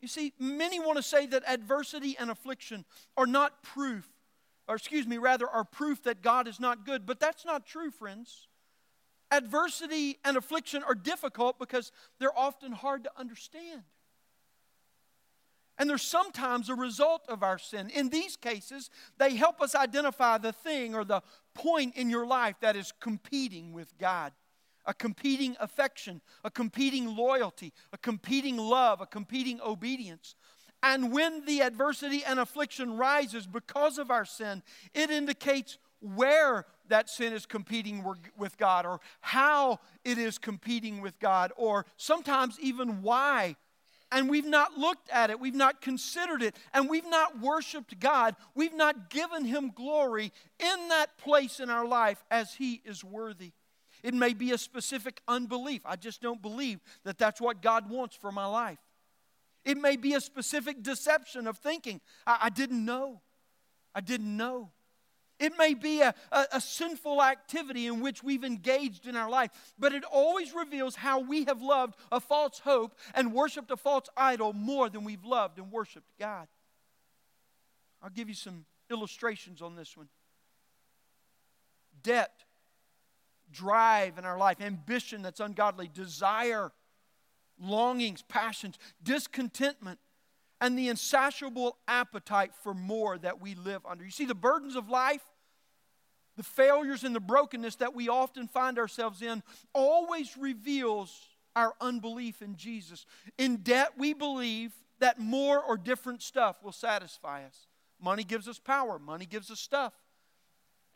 [0.00, 2.84] You see, many want to say that adversity and affliction
[3.16, 4.08] are not proof,
[4.68, 7.04] or excuse me, rather, are proof that God is not good.
[7.04, 8.46] But that's not true, friends.
[9.32, 13.82] Adversity and affliction are difficult because they're often hard to understand.
[15.78, 17.90] And they're sometimes a result of our sin.
[17.90, 21.22] In these cases, they help us identify the thing or the
[21.54, 24.32] point in your life that is competing with God
[24.86, 30.34] a competing affection, a competing loyalty, a competing love, a competing obedience.
[30.82, 34.62] And when the adversity and affliction rises because of our sin,
[34.94, 38.04] it indicates where that sin is competing
[38.36, 43.56] with God or how it is competing with God or sometimes even why.
[44.12, 48.36] And we've not looked at it, we've not considered it, and we've not worshiped God.
[48.54, 53.52] We've not given Him glory in that place in our life as He is worthy.
[54.06, 55.80] It may be a specific unbelief.
[55.84, 58.78] I just don't believe that that's what God wants for my life.
[59.64, 62.00] It may be a specific deception of thinking.
[62.24, 63.20] I, I didn't know.
[63.96, 64.70] I didn't know.
[65.40, 69.50] It may be a, a, a, sinful activity in which we've engaged in our life,
[69.76, 74.08] but it always reveals how we have loved a false hope and worshiped a false
[74.16, 76.46] idol more than we've loved and worshiped God.
[78.00, 80.08] I'll give you some illustrations on this one.
[82.04, 82.45] debt,
[83.52, 86.72] drive in our life, ambition that's ungodly, desire,
[87.60, 89.98] longings, passions, discontentment,
[90.60, 94.04] and the insatiable appetite for more that we live under.
[94.04, 95.22] You see, the burdens of life,
[96.36, 99.42] the failures and the brokenness that we often find ourselves in,
[99.74, 101.18] always reveals
[101.54, 103.06] our unbelief in Jesus.
[103.38, 107.66] In debt, we believe that more or different stuff will satisfy us.
[108.00, 109.92] Money gives us power, money gives us stuff.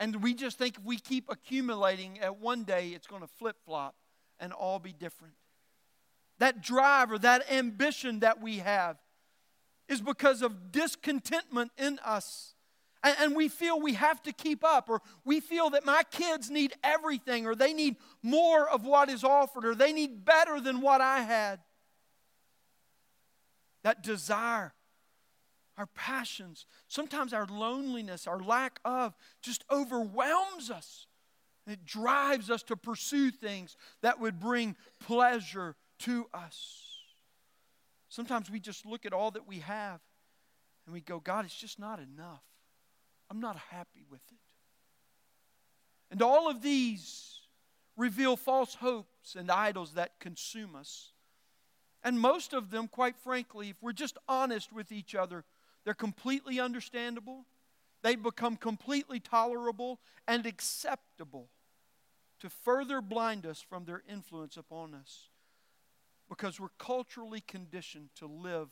[0.01, 3.57] And we just think if we keep accumulating, at one day it's going to flip
[3.67, 3.95] flop
[4.41, 5.35] and all be different.
[6.39, 8.97] That drive or that ambition that we have
[9.89, 12.55] is because of discontentment in us.
[13.03, 16.51] And, and, we feel we have to keep up, or we feel that my kids
[16.51, 20.83] need everything, or they need more of what is offered, or they need better than
[20.83, 21.61] what I had.
[23.85, 24.75] That desire,
[25.81, 31.07] our passions, sometimes our loneliness, our lack of, just overwhelms us.
[31.67, 36.83] It drives us to pursue things that would bring pleasure to us.
[38.11, 40.01] Sometimes we just look at all that we have
[40.85, 42.43] and we go, God, it's just not enough.
[43.31, 44.39] I'm not happy with it.
[46.11, 47.39] And all of these
[47.97, 51.13] reveal false hopes and idols that consume us.
[52.03, 55.45] And most of them, quite frankly, if we're just honest with each other,
[55.85, 57.47] they're completely understandable.
[58.03, 61.49] They become completely tolerable and acceptable
[62.41, 65.29] to further blind us from their influence upon us
[66.29, 68.69] because we're culturally conditioned to live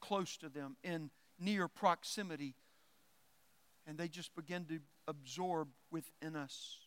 [0.00, 2.54] close to them in near proximity.
[3.86, 6.78] And they just begin to absorb within us.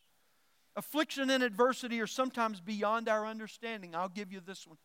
[0.76, 3.96] Affliction and adversity are sometimes beyond our understanding.
[3.96, 4.78] I'll give you this one.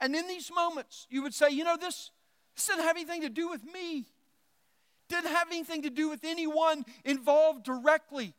[0.00, 2.10] And in these moments, you would say, you know, this,
[2.54, 4.06] this didn't have anything to do with me.
[5.08, 8.34] Didn't have anything to do with anyone involved directly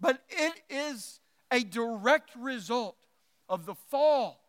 [0.00, 1.20] but it is
[1.52, 2.96] a direct result
[3.48, 4.40] of the fall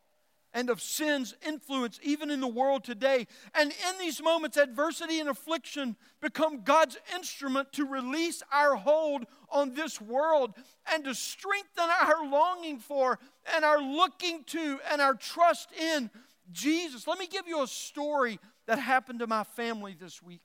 [0.53, 3.27] and of sin's influence, even in the world today.
[3.53, 9.73] And in these moments, adversity and affliction become God's instrument to release our hold on
[9.73, 10.53] this world
[10.91, 13.19] and to strengthen our longing for
[13.55, 16.09] and our looking to and our trust in
[16.51, 17.07] Jesus.
[17.07, 20.41] Let me give you a story that happened to my family this week.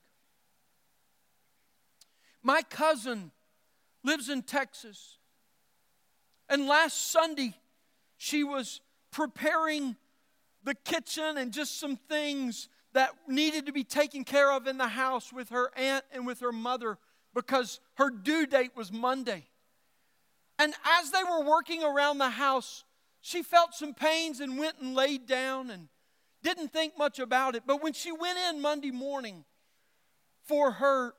[2.43, 3.33] My cousin
[4.05, 5.19] lives in Texas.
[6.49, 7.55] And last Sunday,
[8.17, 8.81] she was
[9.17, 9.97] preparing
[10.63, 14.89] the kitchen and just some things that needed to be taken care of in the
[14.89, 16.99] house with her aunt and with her mother
[17.35, 19.47] because her due date was Monday.
[20.59, 22.85] And as they were working around the house,
[23.23, 25.89] she felt some pains and went and laid down and
[26.43, 27.63] didn't think much about it.
[27.67, 29.47] But when she went in Monday morning
[30.43, 31.15] for her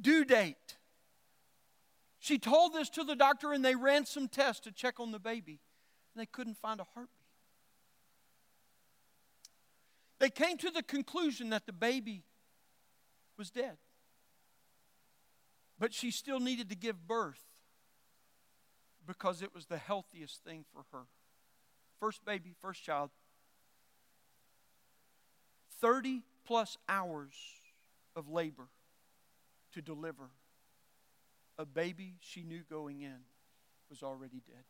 [0.00, 0.76] due date,
[2.18, 5.20] she told this to the doctor, and they ran some tests to check on the
[5.20, 5.60] baby,
[6.14, 7.15] and they couldn't find a heartbeat.
[10.18, 12.24] They came to the conclusion that the baby
[13.36, 13.76] was dead.
[15.78, 17.44] But she still needed to give birth
[19.06, 21.04] because it was the healthiest thing for her.
[22.00, 23.10] First baby, first child.
[25.80, 27.34] 30 plus hours
[28.14, 28.68] of labor
[29.72, 30.30] to deliver
[31.58, 33.18] a baby she knew going in
[33.90, 34.64] was already dead.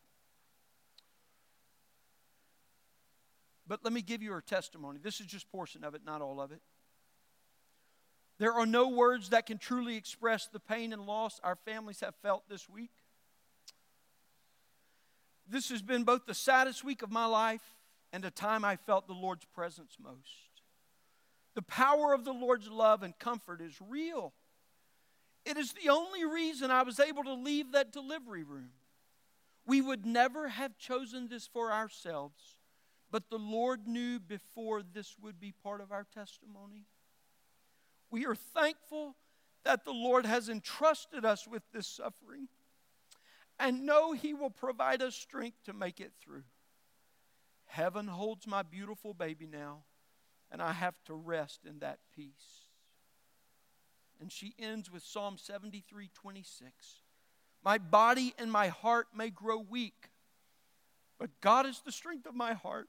[3.67, 4.99] But let me give you her testimony.
[5.01, 6.61] This is just portion of it, not all of it.
[8.39, 12.15] There are no words that can truly express the pain and loss our families have
[12.21, 12.91] felt this week.
[15.49, 17.63] This has been both the saddest week of my life
[18.13, 20.61] and a time I felt the Lord's presence most.
[21.55, 24.33] The power of the Lord's love and comfort is real.
[25.45, 28.71] It is the only reason I was able to leave that delivery room.
[29.65, 32.56] We would never have chosen this for ourselves,
[33.11, 36.85] but the Lord knew before this would be part of our testimony.
[38.09, 39.15] We are thankful
[39.63, 42.47] that the Lord has entrusted us with this suffering
[43.59, 46.43] and know He will provide us strength to make it through.
[47.65, 49.83] Heaven holds my beautiful baby now,
[50.51, 52.69] and I have to rest in that peace.
[54.19, 57.01] And she ends with Psalm 73 26.
[57.63, 60.11] My body and my heart may grow weak,
[61.19, 62.87] but God is the strength of my heart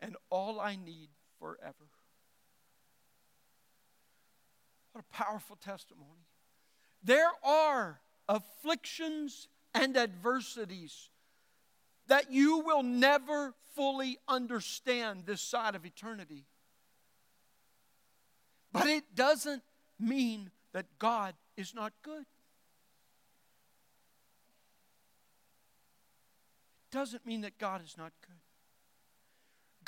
[0.00, 1.88] and all I need forever.
[4.92, 6.26] What a powerful testimony.
[7.02, 11.10] There are afflictions and adversities
[12.08, 16.46] that you will never fully understand this side of eternity.
[18.72, 19.62] But it doesn't
[20.00, 22.24] mean that God is not good.
[26.86, 28.36] It doesn't mean that God is not good.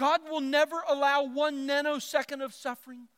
[0.01, 3.09] God will never allow one nanosecond of suffering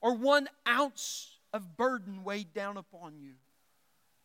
[0.00, 3.34] or one ounce of burden weighed down upon you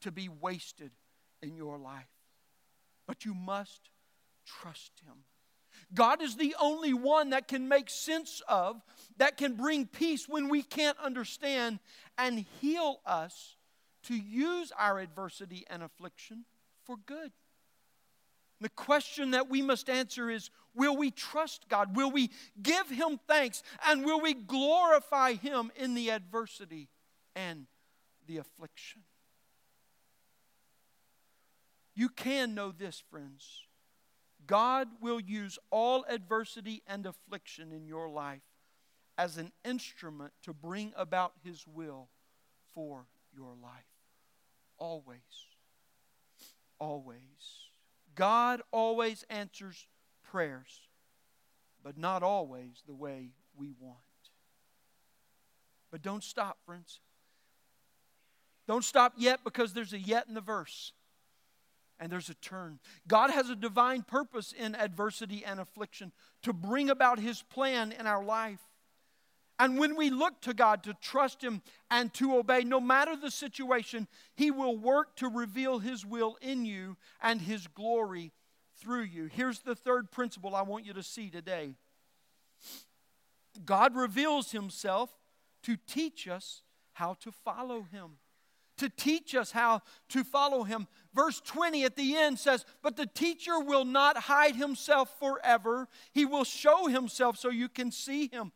[0.04, 0.92] to be wasted
[1.42, 2.08] in your life.
[3.06, 3.90] But you must
[4.46, 5.26] trust Him.
[5.94, 8.82] God is the only one that can make sense of,
[9.18, 11.80] that can bring peace when we can't understand,
[12.18, 13.58] and heal us
[14.04, 16.46] to use our adversity and affliction
[16.86, 17.34] for good.
[18.62, 21.96] The question that we must answer is Will we trust God?
[21.96, 22.30] Will we
[22.62, 23.64] give Him thanks?
[23.88, 26.90] And will we glorify Him in the adversity
[27.36, 27.66] and
[28.28, 29.02] the affliction?
[31.96, 33.64] You can know this, friends.
[34.46, 38.42] God will use all adversity and affliction in your life
[39.18, 42.10] as an instrument to bring about His will
[42.74, 43.84] for your life.
[44.78, 45.20] Always.
[46.80, 47.69] Always.
[48.20, 49.88] God always answers
[50.30, 50.90] prayers,
[51.82, 53.98] but not always the way we want.
[55.90, 57.00] But don't stop, friends.
[58.68, 60.92] Don't stop yet because there's a yet in the verse
[61.98, 62.80] and there's a turn.
[63.08, 66.12] God has a divine purpose in adversity and affliction
[66.44, 68.60] to bring about His plan in our life.
[69.60, 73.30] And when we look to God to trust Him and to obey, no matter the
[73.30, 78.32] situation, He will work to reveal His will in you and His glory
[78.78, 79.26] through you.
[79.26, 81.76] Here's the third principle I want you to see today
[83.66, 85.10] God reveals Himself
[85.64, 86.62] to teach us
[86.94, 88.18] how to follow Him
[88.80, 90.88] to teach us how to follow him.
[91.14, 95.88] Verse 20 at the end says, But the teacher will not hide himself forever.
[96.14, 98.52] He will show himself so you can see him.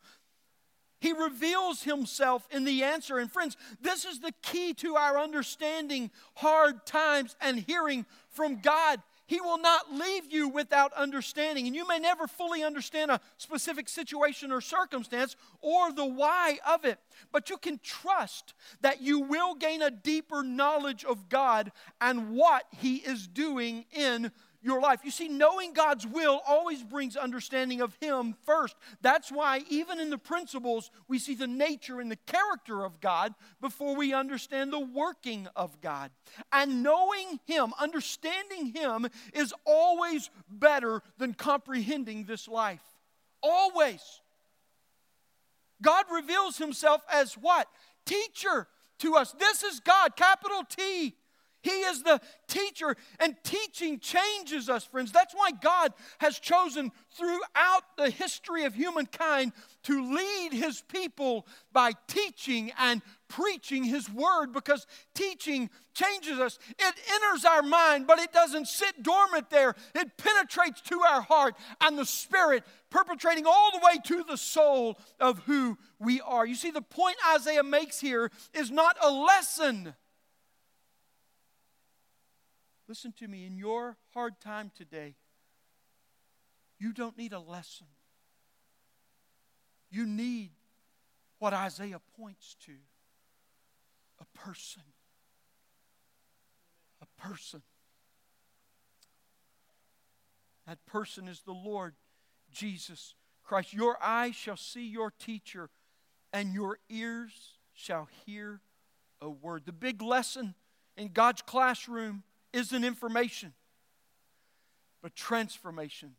[1.04, 3.18] He reveals himself in the answer.
[3.18, 9.02] And friends, this is the key to our understanding hard times and hearing from God.
[9.26, 11.68] He will not leave you without understanding.
[11.68, 16.86] And you may never fully understand a specific situation or circumstance or the why of
[16.86, 17.00] it,
[17.34, 22.64] but you can trust that you will gain a deeper knowledge of God and what
[22.80, 24.32] He is doing in
[24.64, 25.02] your life.
[25.04, 28.76] You see, knowing God's will always brings understanding of Him first.
[29.02, 33.36] That's why, even in the principles, we see the nature and the character of God
[33.62, 36.12] before we understand the working of God.
[36.52, 42.84] And knowing Him, understanding Him, is always better than comprehending this life.
[43.42, 44.02] Always.
[45.82, 47.68] God reveals Himself as what?
[48.06, 48.68] Teacher
[49.00, 49.34] to us.
[49.34, 51.16] This is God, capital T.
[51.64, 55.14] He is the teacher, and teaching changes us, friends.
[55.14, 59.54] That's why God has chosen throughout the history of humankind
[59.84, 64.86] to lead His people by teaching and preaching His word because
[65.16, 66.60] teaching changes us.
[66.78, 69.74] It enters our mind, but it doesn't sit dormant there.
[69.96, 75.00] It penetrates to our heart and the spirit, perpetrating all the way to the soul
[75.18, 76.46] of who we are.
[76.46, 79.94] You see, the point Isaiah makes here is not a lesson
[82.94, 85.16] Listen to me, in your hard time today,
[86.78, 87.88] you don't need a lesson.
[89.90, 90.52] You need
[91.40, 92.74] what Isaiah points to
[94.22, 94.84] a person.
[97.02, 97.64] A person.
[100.68, 101.96] That person is the Lord
[102.52, 103.74] Jesus Christ.
[103.74, 105.72] Your eyes shall see your teacher,
[106.32, 108.62] and your ears shall hear
[109.20, 109.64] a word.
[109.66, 110.54] The big lesson
[110.96, 112.22] in God's classroom
[112.54, 113.54] isn't information,
[115.02, 116.16] but transformation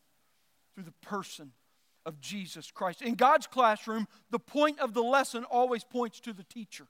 [0.74, 1.52] through the person
[2.04, 3.00] of Jesus Christ.
[3.00, 6.86] In God's classroom, the point of the lesson always points to the teacher.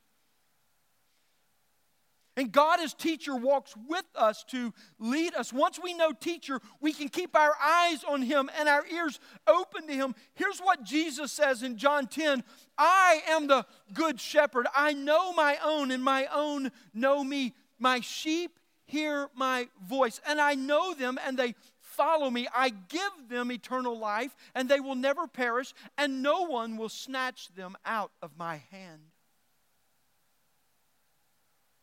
[2.37, 5.53] And God, as teacher, walks with us to lead us.
[5.53, 9.87] Once we know teacher, we can keep our eyes on him and our ears open
[9.87, 10.17] to him.
[10.35, 12.43] Here's what Jesus says in John 10
[12.77, 14.67] I am the good shepherd.
[14.75, 17.55] I know my own, and my own know me.
[17.79, 22.49] My sheep hear my voice, and I know them, and they follow me.
[22.55, 27.49] I give them eternal life, and they will never perish, and no one will snatch
[27.55, 29.01] them out of my hand.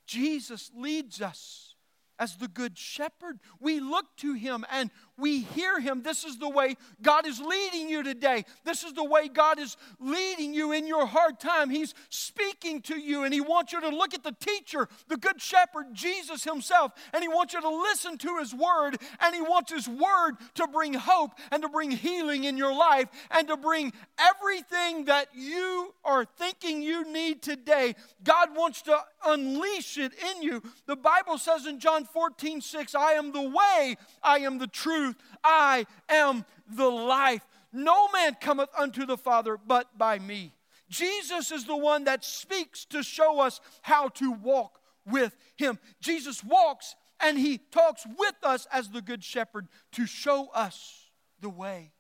[0.06, 1.76] Jesus leads us
[2.20, 3.40] as the good shepherd.
[3.60, 4.92] We look to him and
[5.22, 6.02] we hear Him.
[6.02, 8.44] This is the way God is leading you today.
[8.66, 11.70] This is the way God is leading you in your hard time.
[11.70, 15.40] He's speaking to you, and He wants you to look at the teacher, the Good
[15.42, 19.72] Shepherd, Jesus Himself, and He wants you to listen to His Word, and He wants
[19.72, 23.94] His Word to bring hope and to bring healing in your life and to bring
[24.18, 27.96] everything that you are thinking you need today.
[28.24, 30.64] God wants to unleash it in you.
[30.88, 35.11] The Bible says in John 14, 6, I am the way, I am the truth,
[35.44, 37.42] I am the life.
[37.74, 40.54] No man cometh unto the Father but by me.
[40.90, 45.80] Jesus is the one that speaks to show us how to walk with Him.
[46.02, 51.10] Jesus walks and He talks with us as the Good Shepherd to show us
[51.40, 51.92] the way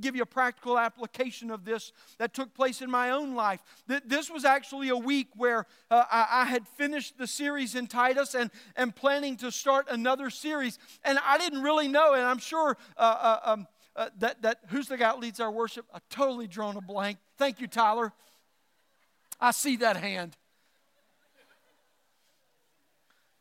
[0.00, 3.60] give you a practical application of this that took place in my own life.
[3.86, 8.50] This was actually a week where uh, I had finished the series in Titus and,
[8.76, 10.78] and planning to start another series.
[11.04, 13.66] And I didn't really know, and I'm sure uh, uh, um,
[13.96, 15.86] uh, that, that who's the guy that leads our worship?
[15.92, 17.18] I totally drawn a blank.
[17.36, 18.12] Thank you, Tyler.
[19.40, 20.36] I see that hand.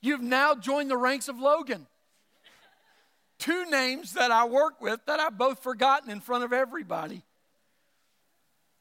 [0.01, 1.87] You've now joined the ranks of Logan
[3.39, 7.23] two names that I work with that I've both forgotten in front of everybody.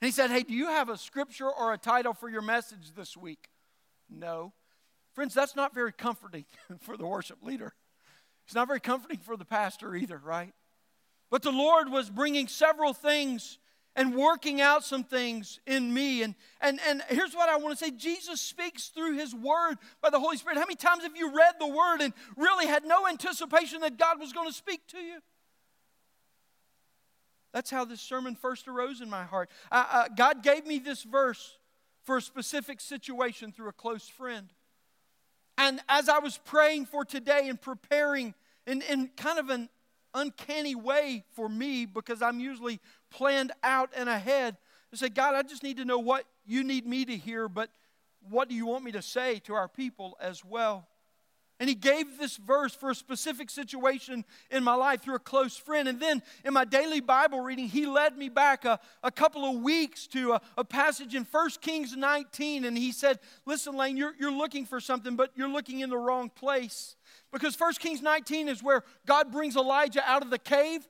[0.00, 2.92] And he said, Hey, do you have a scripture or a title for your message
[2.94, 3.48] this week?
[4.10, 4.52] No.
[5.14, 6.44] Friends, that's not very comforting
[6.80, 7.72] for the worship leader.
[8.46, 10.52] It's not very comforting for the pastor either, right?
[11.30, 13.58] But the Lord was bringing several things
[13.96, 16.22] and working out some things in me.
[16.22, 20.10] And, and, and here's what I want to say Jesus speaks through his word by
[20.10, 20.58] the Holy Spirit.
[20.58, 24.20] How many times have you read the word and really had no anticipation that God
[24.20, 25.18] was going to speak to you?
[27.52, 29.50] That's how this sermon first arose in my heart.
[29.72, 31.56] Uh, uh, God gave me this verse
[32.04, 34.52] for a specific situation through a close friend.
[35.56, 38.34] And as I was praying for today and preparing
[38.66, 39.70] in, in kind of an
[40.16, 44.56] uncanny way for me because I'm usually planned out and ahead.
[44.92, 47.70] I said, God, I just need to know what you need me to hear, but
[48.28, 50.88] what do you want me to say to our people as well?
[51.58, 55.56] And he gave this verse for a specific situation in my life through a close
[55.56, 55.88] friend.
[55.88, 59.62] And then in my daily Bible reading, he led me back a, a couple of
[59.62, 62.66] weeks to a, a, passage in 1 Kings 19.
[62.66, 65.96] And he said, Listen, Lane, you're, you're looking for something, but you're looking in the
[65.96, 66.94] wrong place.
[67.32, 70.86] Because 1 Kings 19 is where God brings Elijah out of the cave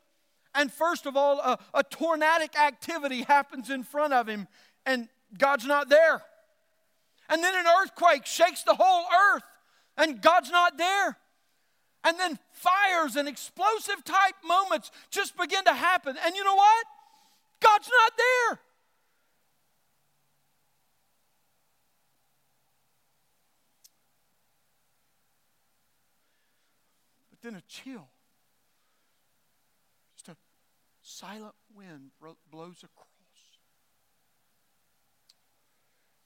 [0.56, 4.48] and first of all, a, a tornadic activity happens in front of him,
[4.86, 6.22] and God's not there.
[7.28, 9.04] And then an earthquake shakes the whole
[9.34, 9.42] earth,
[9.96, 11.18] and God's not there.
[12.04, 16.16] And then fires and explosive type moments just begin to happen.
[16.24, 16.86] And you know what?
[17.60, 18.60] God's not there.
[27.30, 28.08] But then a chill
[30.16, 30.36] just a
[31.02, 32.10] silent wind
[32.50, 33.06] blows across.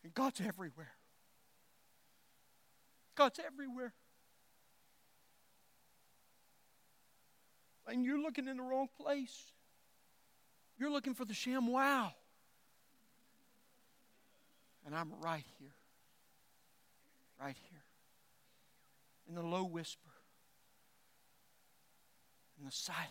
[0.03, 0.93] And God's everywhere.
[3.21, 3.93] God's everywhere.
[7.87, 9.53] And you're looking in the wrong place.
[10.79, 12.13] You're looking for the sham wow.
[14.87, 15.75] And I'm right here.
[17.39, 17.83] Right here.
[19.29, 20.09] In the low whisper.
[22.59, 23.11] In the silence.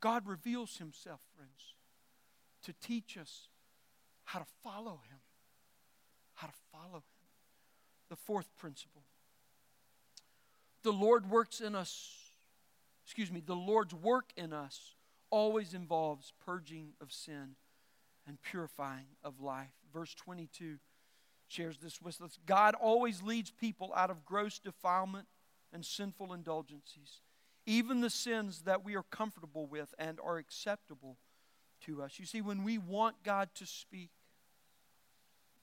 [0.00, 1.74] God reveals himself, friends,
[2.62, 3.48] to teach us
[4.24, 5.18] how to follow him.
[6.36, 7.02] How to follow him.
[8.08, 9.02] The fourth principle
[10.82, 12.12] the Lord works in us,
[13.04, 14.94] excuse me, the Lord's work in us
[15.30, 17.56] always involves purging of sin
[18.24, 19.72] and purifying of life.
[19.92, 20.76] Verse 22
[21.48, 22.38] shares this with us.
[22.46, 25.26] God always leads people out of gross defilement
[25.72, 27.20] and sinful indulgences
[27.66, 31.18] even the sins that we are comfortable with and are acceptable
[31.84, 32.18] to us.
[32.18, 34.10] You see, when we want God to speak,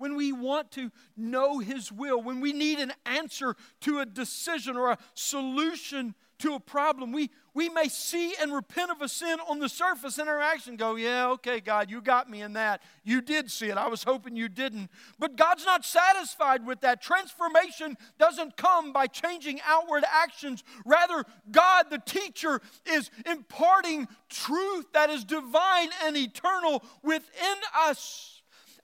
[0.03, 4.75] when we want to know His will, when we need an answer to a decision
[4.75, 7.13] or a solution to a problem.
[7.13, 10.75] We, we may see and repent of a sin on the surface in our action,
[10.75, 12.81] go, yeah, okay, God, you got me in that.
[13.05, 13.77] You did see it.
[13.77, 14.89] I was hoping you didn't.
[15.19, 17.01] But God's not satisfied with that.
[17.01, 20.65] Transformation doesn't come by changing outward actions.
[20.85, 28.32] Rather, God, the teacher, is imparting truth that is divine and eternal within us.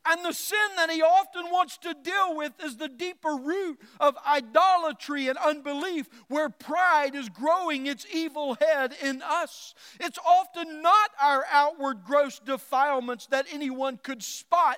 [0.09, 4.17] And the sin that he often wants to deal with is the deeper root of
[4.25, 9.75] idolatry and unbelief, where pride is growing its evil head in us.
[9.99, 14.77] It's often not our outward gross defilements that anyone could spot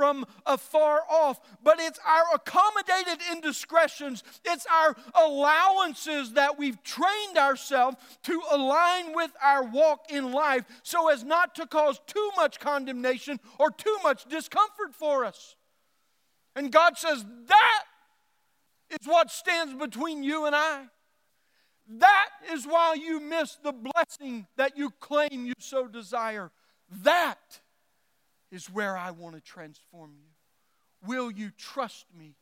[0.00, 7.98] from afar off, but it's our accommodated indiscretions, it's our allowances that we've trained ourselves
[8.22, 13.38] to align with our walk in life so as not to cause too much condemnation
[13.58, 15.54] or too much discomfort for us.
[16.56, 17.82] And God says, That
[18.88, 20.84] is what stands between you and I.
[21.86, 26.50] That is why you miss the blessing that you claim you so desire.
[27.02, 27.60] That
[28.50, 31.06] is where I want to transform you.
[31.06, 32.34] Will you trust me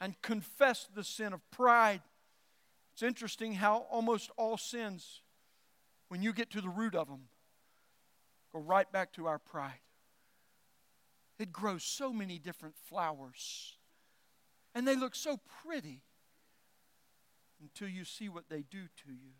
[0.00, 2.02] and confess the sin of pride?
[2.92, 5.22] It's interesting how almost all sins,
[6.08, 7.28] when you get to the root of them,
[8.52, 9.80] go right back to our pride.
[11.38, 13.76] It grows so many different flowers,
[14.74, 16.02] and they look so pretty
[17.60, 19.32] until you see what they do to you.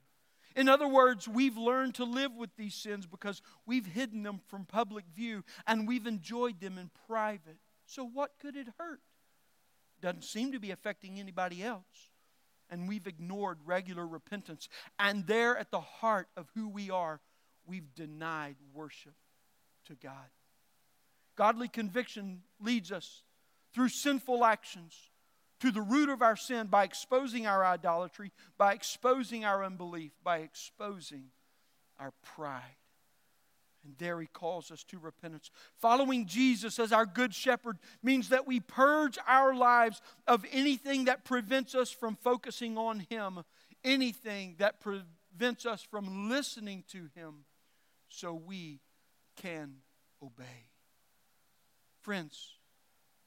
[0.56, 4.64] In other words, we've learned to live with these sins because we've hidden them from
[4.64, 7.58] public view and we've enjoyed them in private.
[7.84, 9.02] So, what could it hurt?
[10.00, 12.10] Doesn't seem to be affecting anybody else.
[12.70, 14.68] And we've ignored regular repentance.
[14.98, 17.20] And there at the heart of who we are,
[17.66, 19.14] we've denied worship
[19.86, 20.30] to God.
[21.36, 23.22] Godly conviction leads us
[23.74, 24.96] through sinful actions
[25.60, 30.38] to the root of our sin by exposing our idolatry, by exposing our unbelief, by
[30.38, 31.24] exposing
[31.98, 32.76] our pride.
[33.84, 35.50] And there he calls us to repentance.
[35.80, 41.24] Following Jesus as our good shepherd means that we purge our lives of anything that
[41.24, 43.44] prevents us from focusing on him,
[43.84, 47.44] anything that prevents us from listening to him,
[48.08, 48.80] so we
[49.36, 49.76] can
[50.22, 50.70] obey.
[52.02, 52.54] Friends,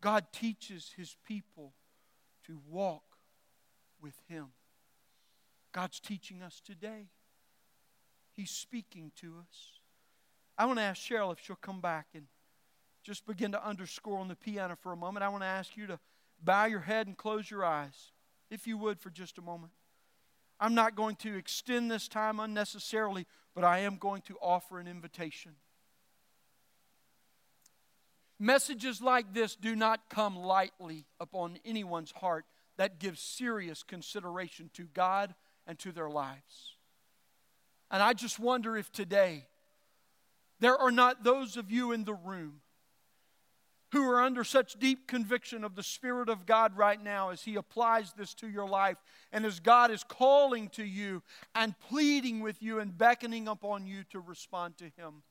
[0.02, 1.74] God teaches his people
[2.48, 3.04] to walk
[4.02, 4.48] with Him.
[5.72, 7.08] God's teaching us today.
[8.34, 9.80] He's speaking to us.
[10.58, 12.26] I want to ask Cheryl if she'll come back and
[13.04, 15.24] just begin to underscore on the piano for a moment.
[15.24, 16.00] I want to ask you to
[16.44, 18.12] bow your head and close your eyes,
[18.50, 19.74] if you would, for just a moment.
[20.60, 23.26] I'm not going to extend this time unnecessarily,
[23.56, 25.54] but I am going to offer an invitation.
[28.40, 32.46] Messages like this do not come lightly upon anyone's heart
[32.78, 35.36] that gives serious consideration to God
[35.68, 36.78] and to their lives.
[37.92, 39.46] And I just wonder if today
[40.60, 42.62] there are not those of you in the room
[43.92, 47.56] who are under such deep conviction of the Spirit of God right now as He
[47.56, 48.98] applies this to your life
[49.32, 51.24] and as God is calling to you
[51.56, 55.24] and pleading with you and beckoning upon you to respond to Him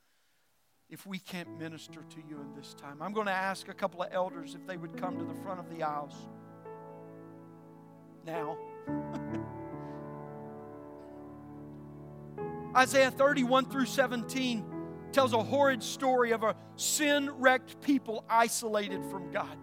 [0.89, 3.01] if we can't minister to you in this time.
[3.01, 5.59] I'm going to ask a couple of elders if they would come to the front
[5.59, 6.15] of the aisles
[8.25, 8.57] now.
[12.75, 14.65] Isaiah 31 through 17
[15.11, 19.57] tells a horrid story of a sin wrecked people isolated from God.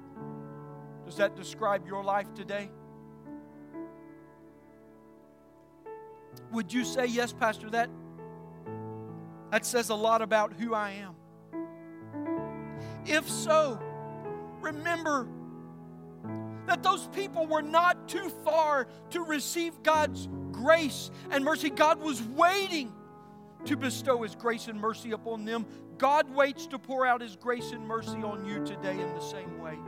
[1.04, 2.70] Does that describe your life today?
[6.52, 7.90] Would you say, yes, Pastor, that
[9.50, 11.14] that says a lot about who I am.
[13.06, 13.80] If so,
[14.60, 15.28] remember
[16.66, 21.70] that those people were not too far to receive God's grace and mercy.
[21.70, 22.92] God was waiting
[23.66, 25.66] to bestow His grace and mercy upon them.
[25.98, 29.60] God waits to pour out His grace and mercy on you today in the same
[29.60, 29.78] way.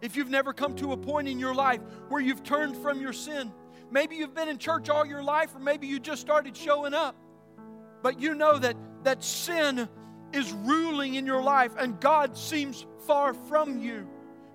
[0.00, 3.12] If you've never come to a point in your life where you've turned from your
[3.12, 3.52] sin,
[3.92, 7.14] Maybe you've been in church all your life, or maybe you just started showing up.
[8.02, 8.74] But you know that,
[9.04, 9.88] that sin
[10.32, 14.08] is ruling in your life and God seems far from you.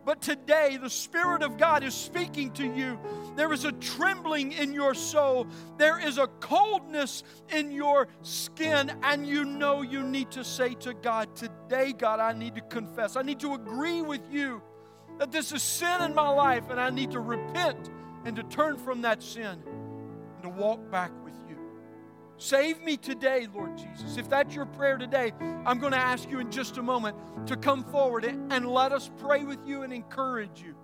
[0.05, 2.97] But today, the Spirit of God is speaking to you.
[3.35, 9.27] There is a trembling in your soul, there is a coldness in your skin, and
[9.27, 13.17] you know you need to say to God, Today, God, I need to confess.
[13.17, 14.61] I need to agree with you
[15.19, 17.89] that this is sin in my life, and I need to repent
[18.27, 21.55] and to turn from that sin and to walk back with you.
[22.37, 24.17] Save me today, Lord Jesus.
[24.17, 25.31] If that's your prayer today,
[25.65, 27.15] I'm going to ask you in just a moment
[27.47, 30.75] to come forward and let us pray with you and encourage you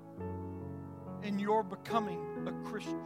[1.22, 2.18] in your becoming
[2.48, 3.02] a Christian.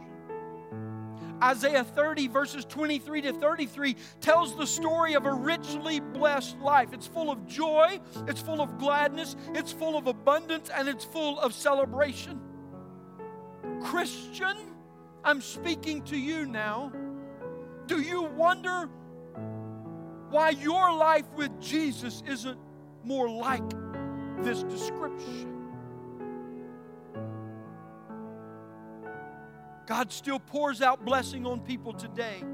[1.42, 6.92] Isaiah 30, verses 23 to 33, tells the story of a richly blessed life.
[6.92, 11.40] It's full of joy, it's full of gladness, it's full of abundance, and it's full
[11.40, 12.40] of celebration.
[13.82, 14.56] Christian,
[15.24, 16.92] I'm speaking to you now.
[17.86, 18.88] Do you wonder
[20.30, 22.58] why your life with Jesus isn't
[23.02, 23.62] more like
[24.40, 25.54] this description?
[29.86, 32.44] God still pours out blessing on people today.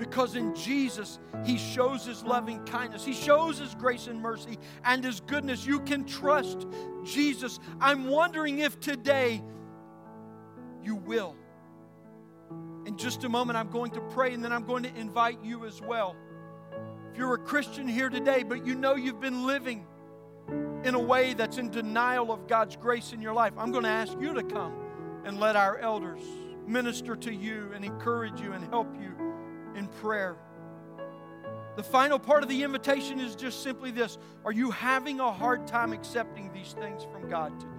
[0.00, 5.04] Because in Jesus, He shows His loving kindness, He shows His grace and mercy and
[5.04, 5.64] His goodness.
[5.64, 6.66] You can trust
[7.04, 7.60] Jesus.
[7.80, 9.42] I'm wondering if today
[10.82, 11.36] you will.
[12.86, 15.66] In just a moment, I'm going to pray and then I'm going to invite you
[15.66, 16.16] as well.
[17.10, 19.86] If you're a Christian here today, but you know you've been living
[20.84, 23.90] in a way that's in denial of God's grace in your life, I'm going to
[23.90, 24.74] ask you to come
[25.24, 26.22] and let our elders
[26.66, 29.12] minister to you and encourage you and help you
[29.76, 30.36] in prayer.
[31.76, 35.66] The final part of the invitation is just simply this Are you having a hard
[35.66, 37.69] time accepting these things from God today?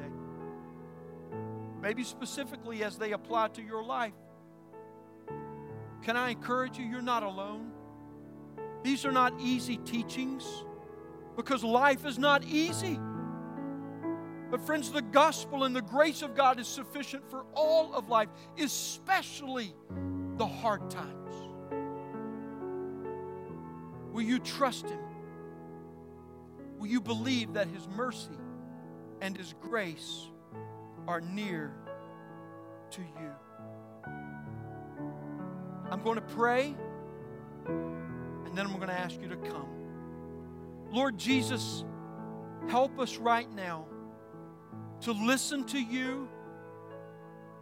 [1.81, 4.13] Maybe specifically as they apply to your life.
[6.03, 6.85] Can I encourage you?
[6.85, 7.71] You're not alone.
[8.83, 10.45] These are not easy teachings
[11.35, 12.99] because life is not easy.
[14.49, 18.27] But, friends, the gospel and the grace of God is sufficient for all of life,
[18.59, 19.73] especially
[20.37, 21.33] the hard times.
[24.11, 24.99] Will you trust Him?
[26.77, 28.37] Will you believe that His mercy
[29.21, 30.27] and His grace
[31.07, 31.73] are near
[32.91, 33.31] to you?
[35.89, 36.75] I'm going to pray,
[37.67, 39.67] and then I'm going to ask you to come.
[40.89, 41.83] Lord Jesus,
[42.69, 43.85] help us right now
[45.01, 46.29] to listen to you,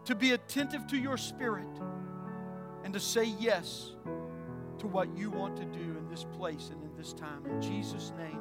[0.06, 1.68] to be attentive to your spirit,
[2.84, 3.92] and to say yes
[4.80, 7.46] to what you want to do in this place and in this time.
[7.46, 8.40] In Jesus' name,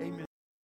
[0.00, 0.27] amen.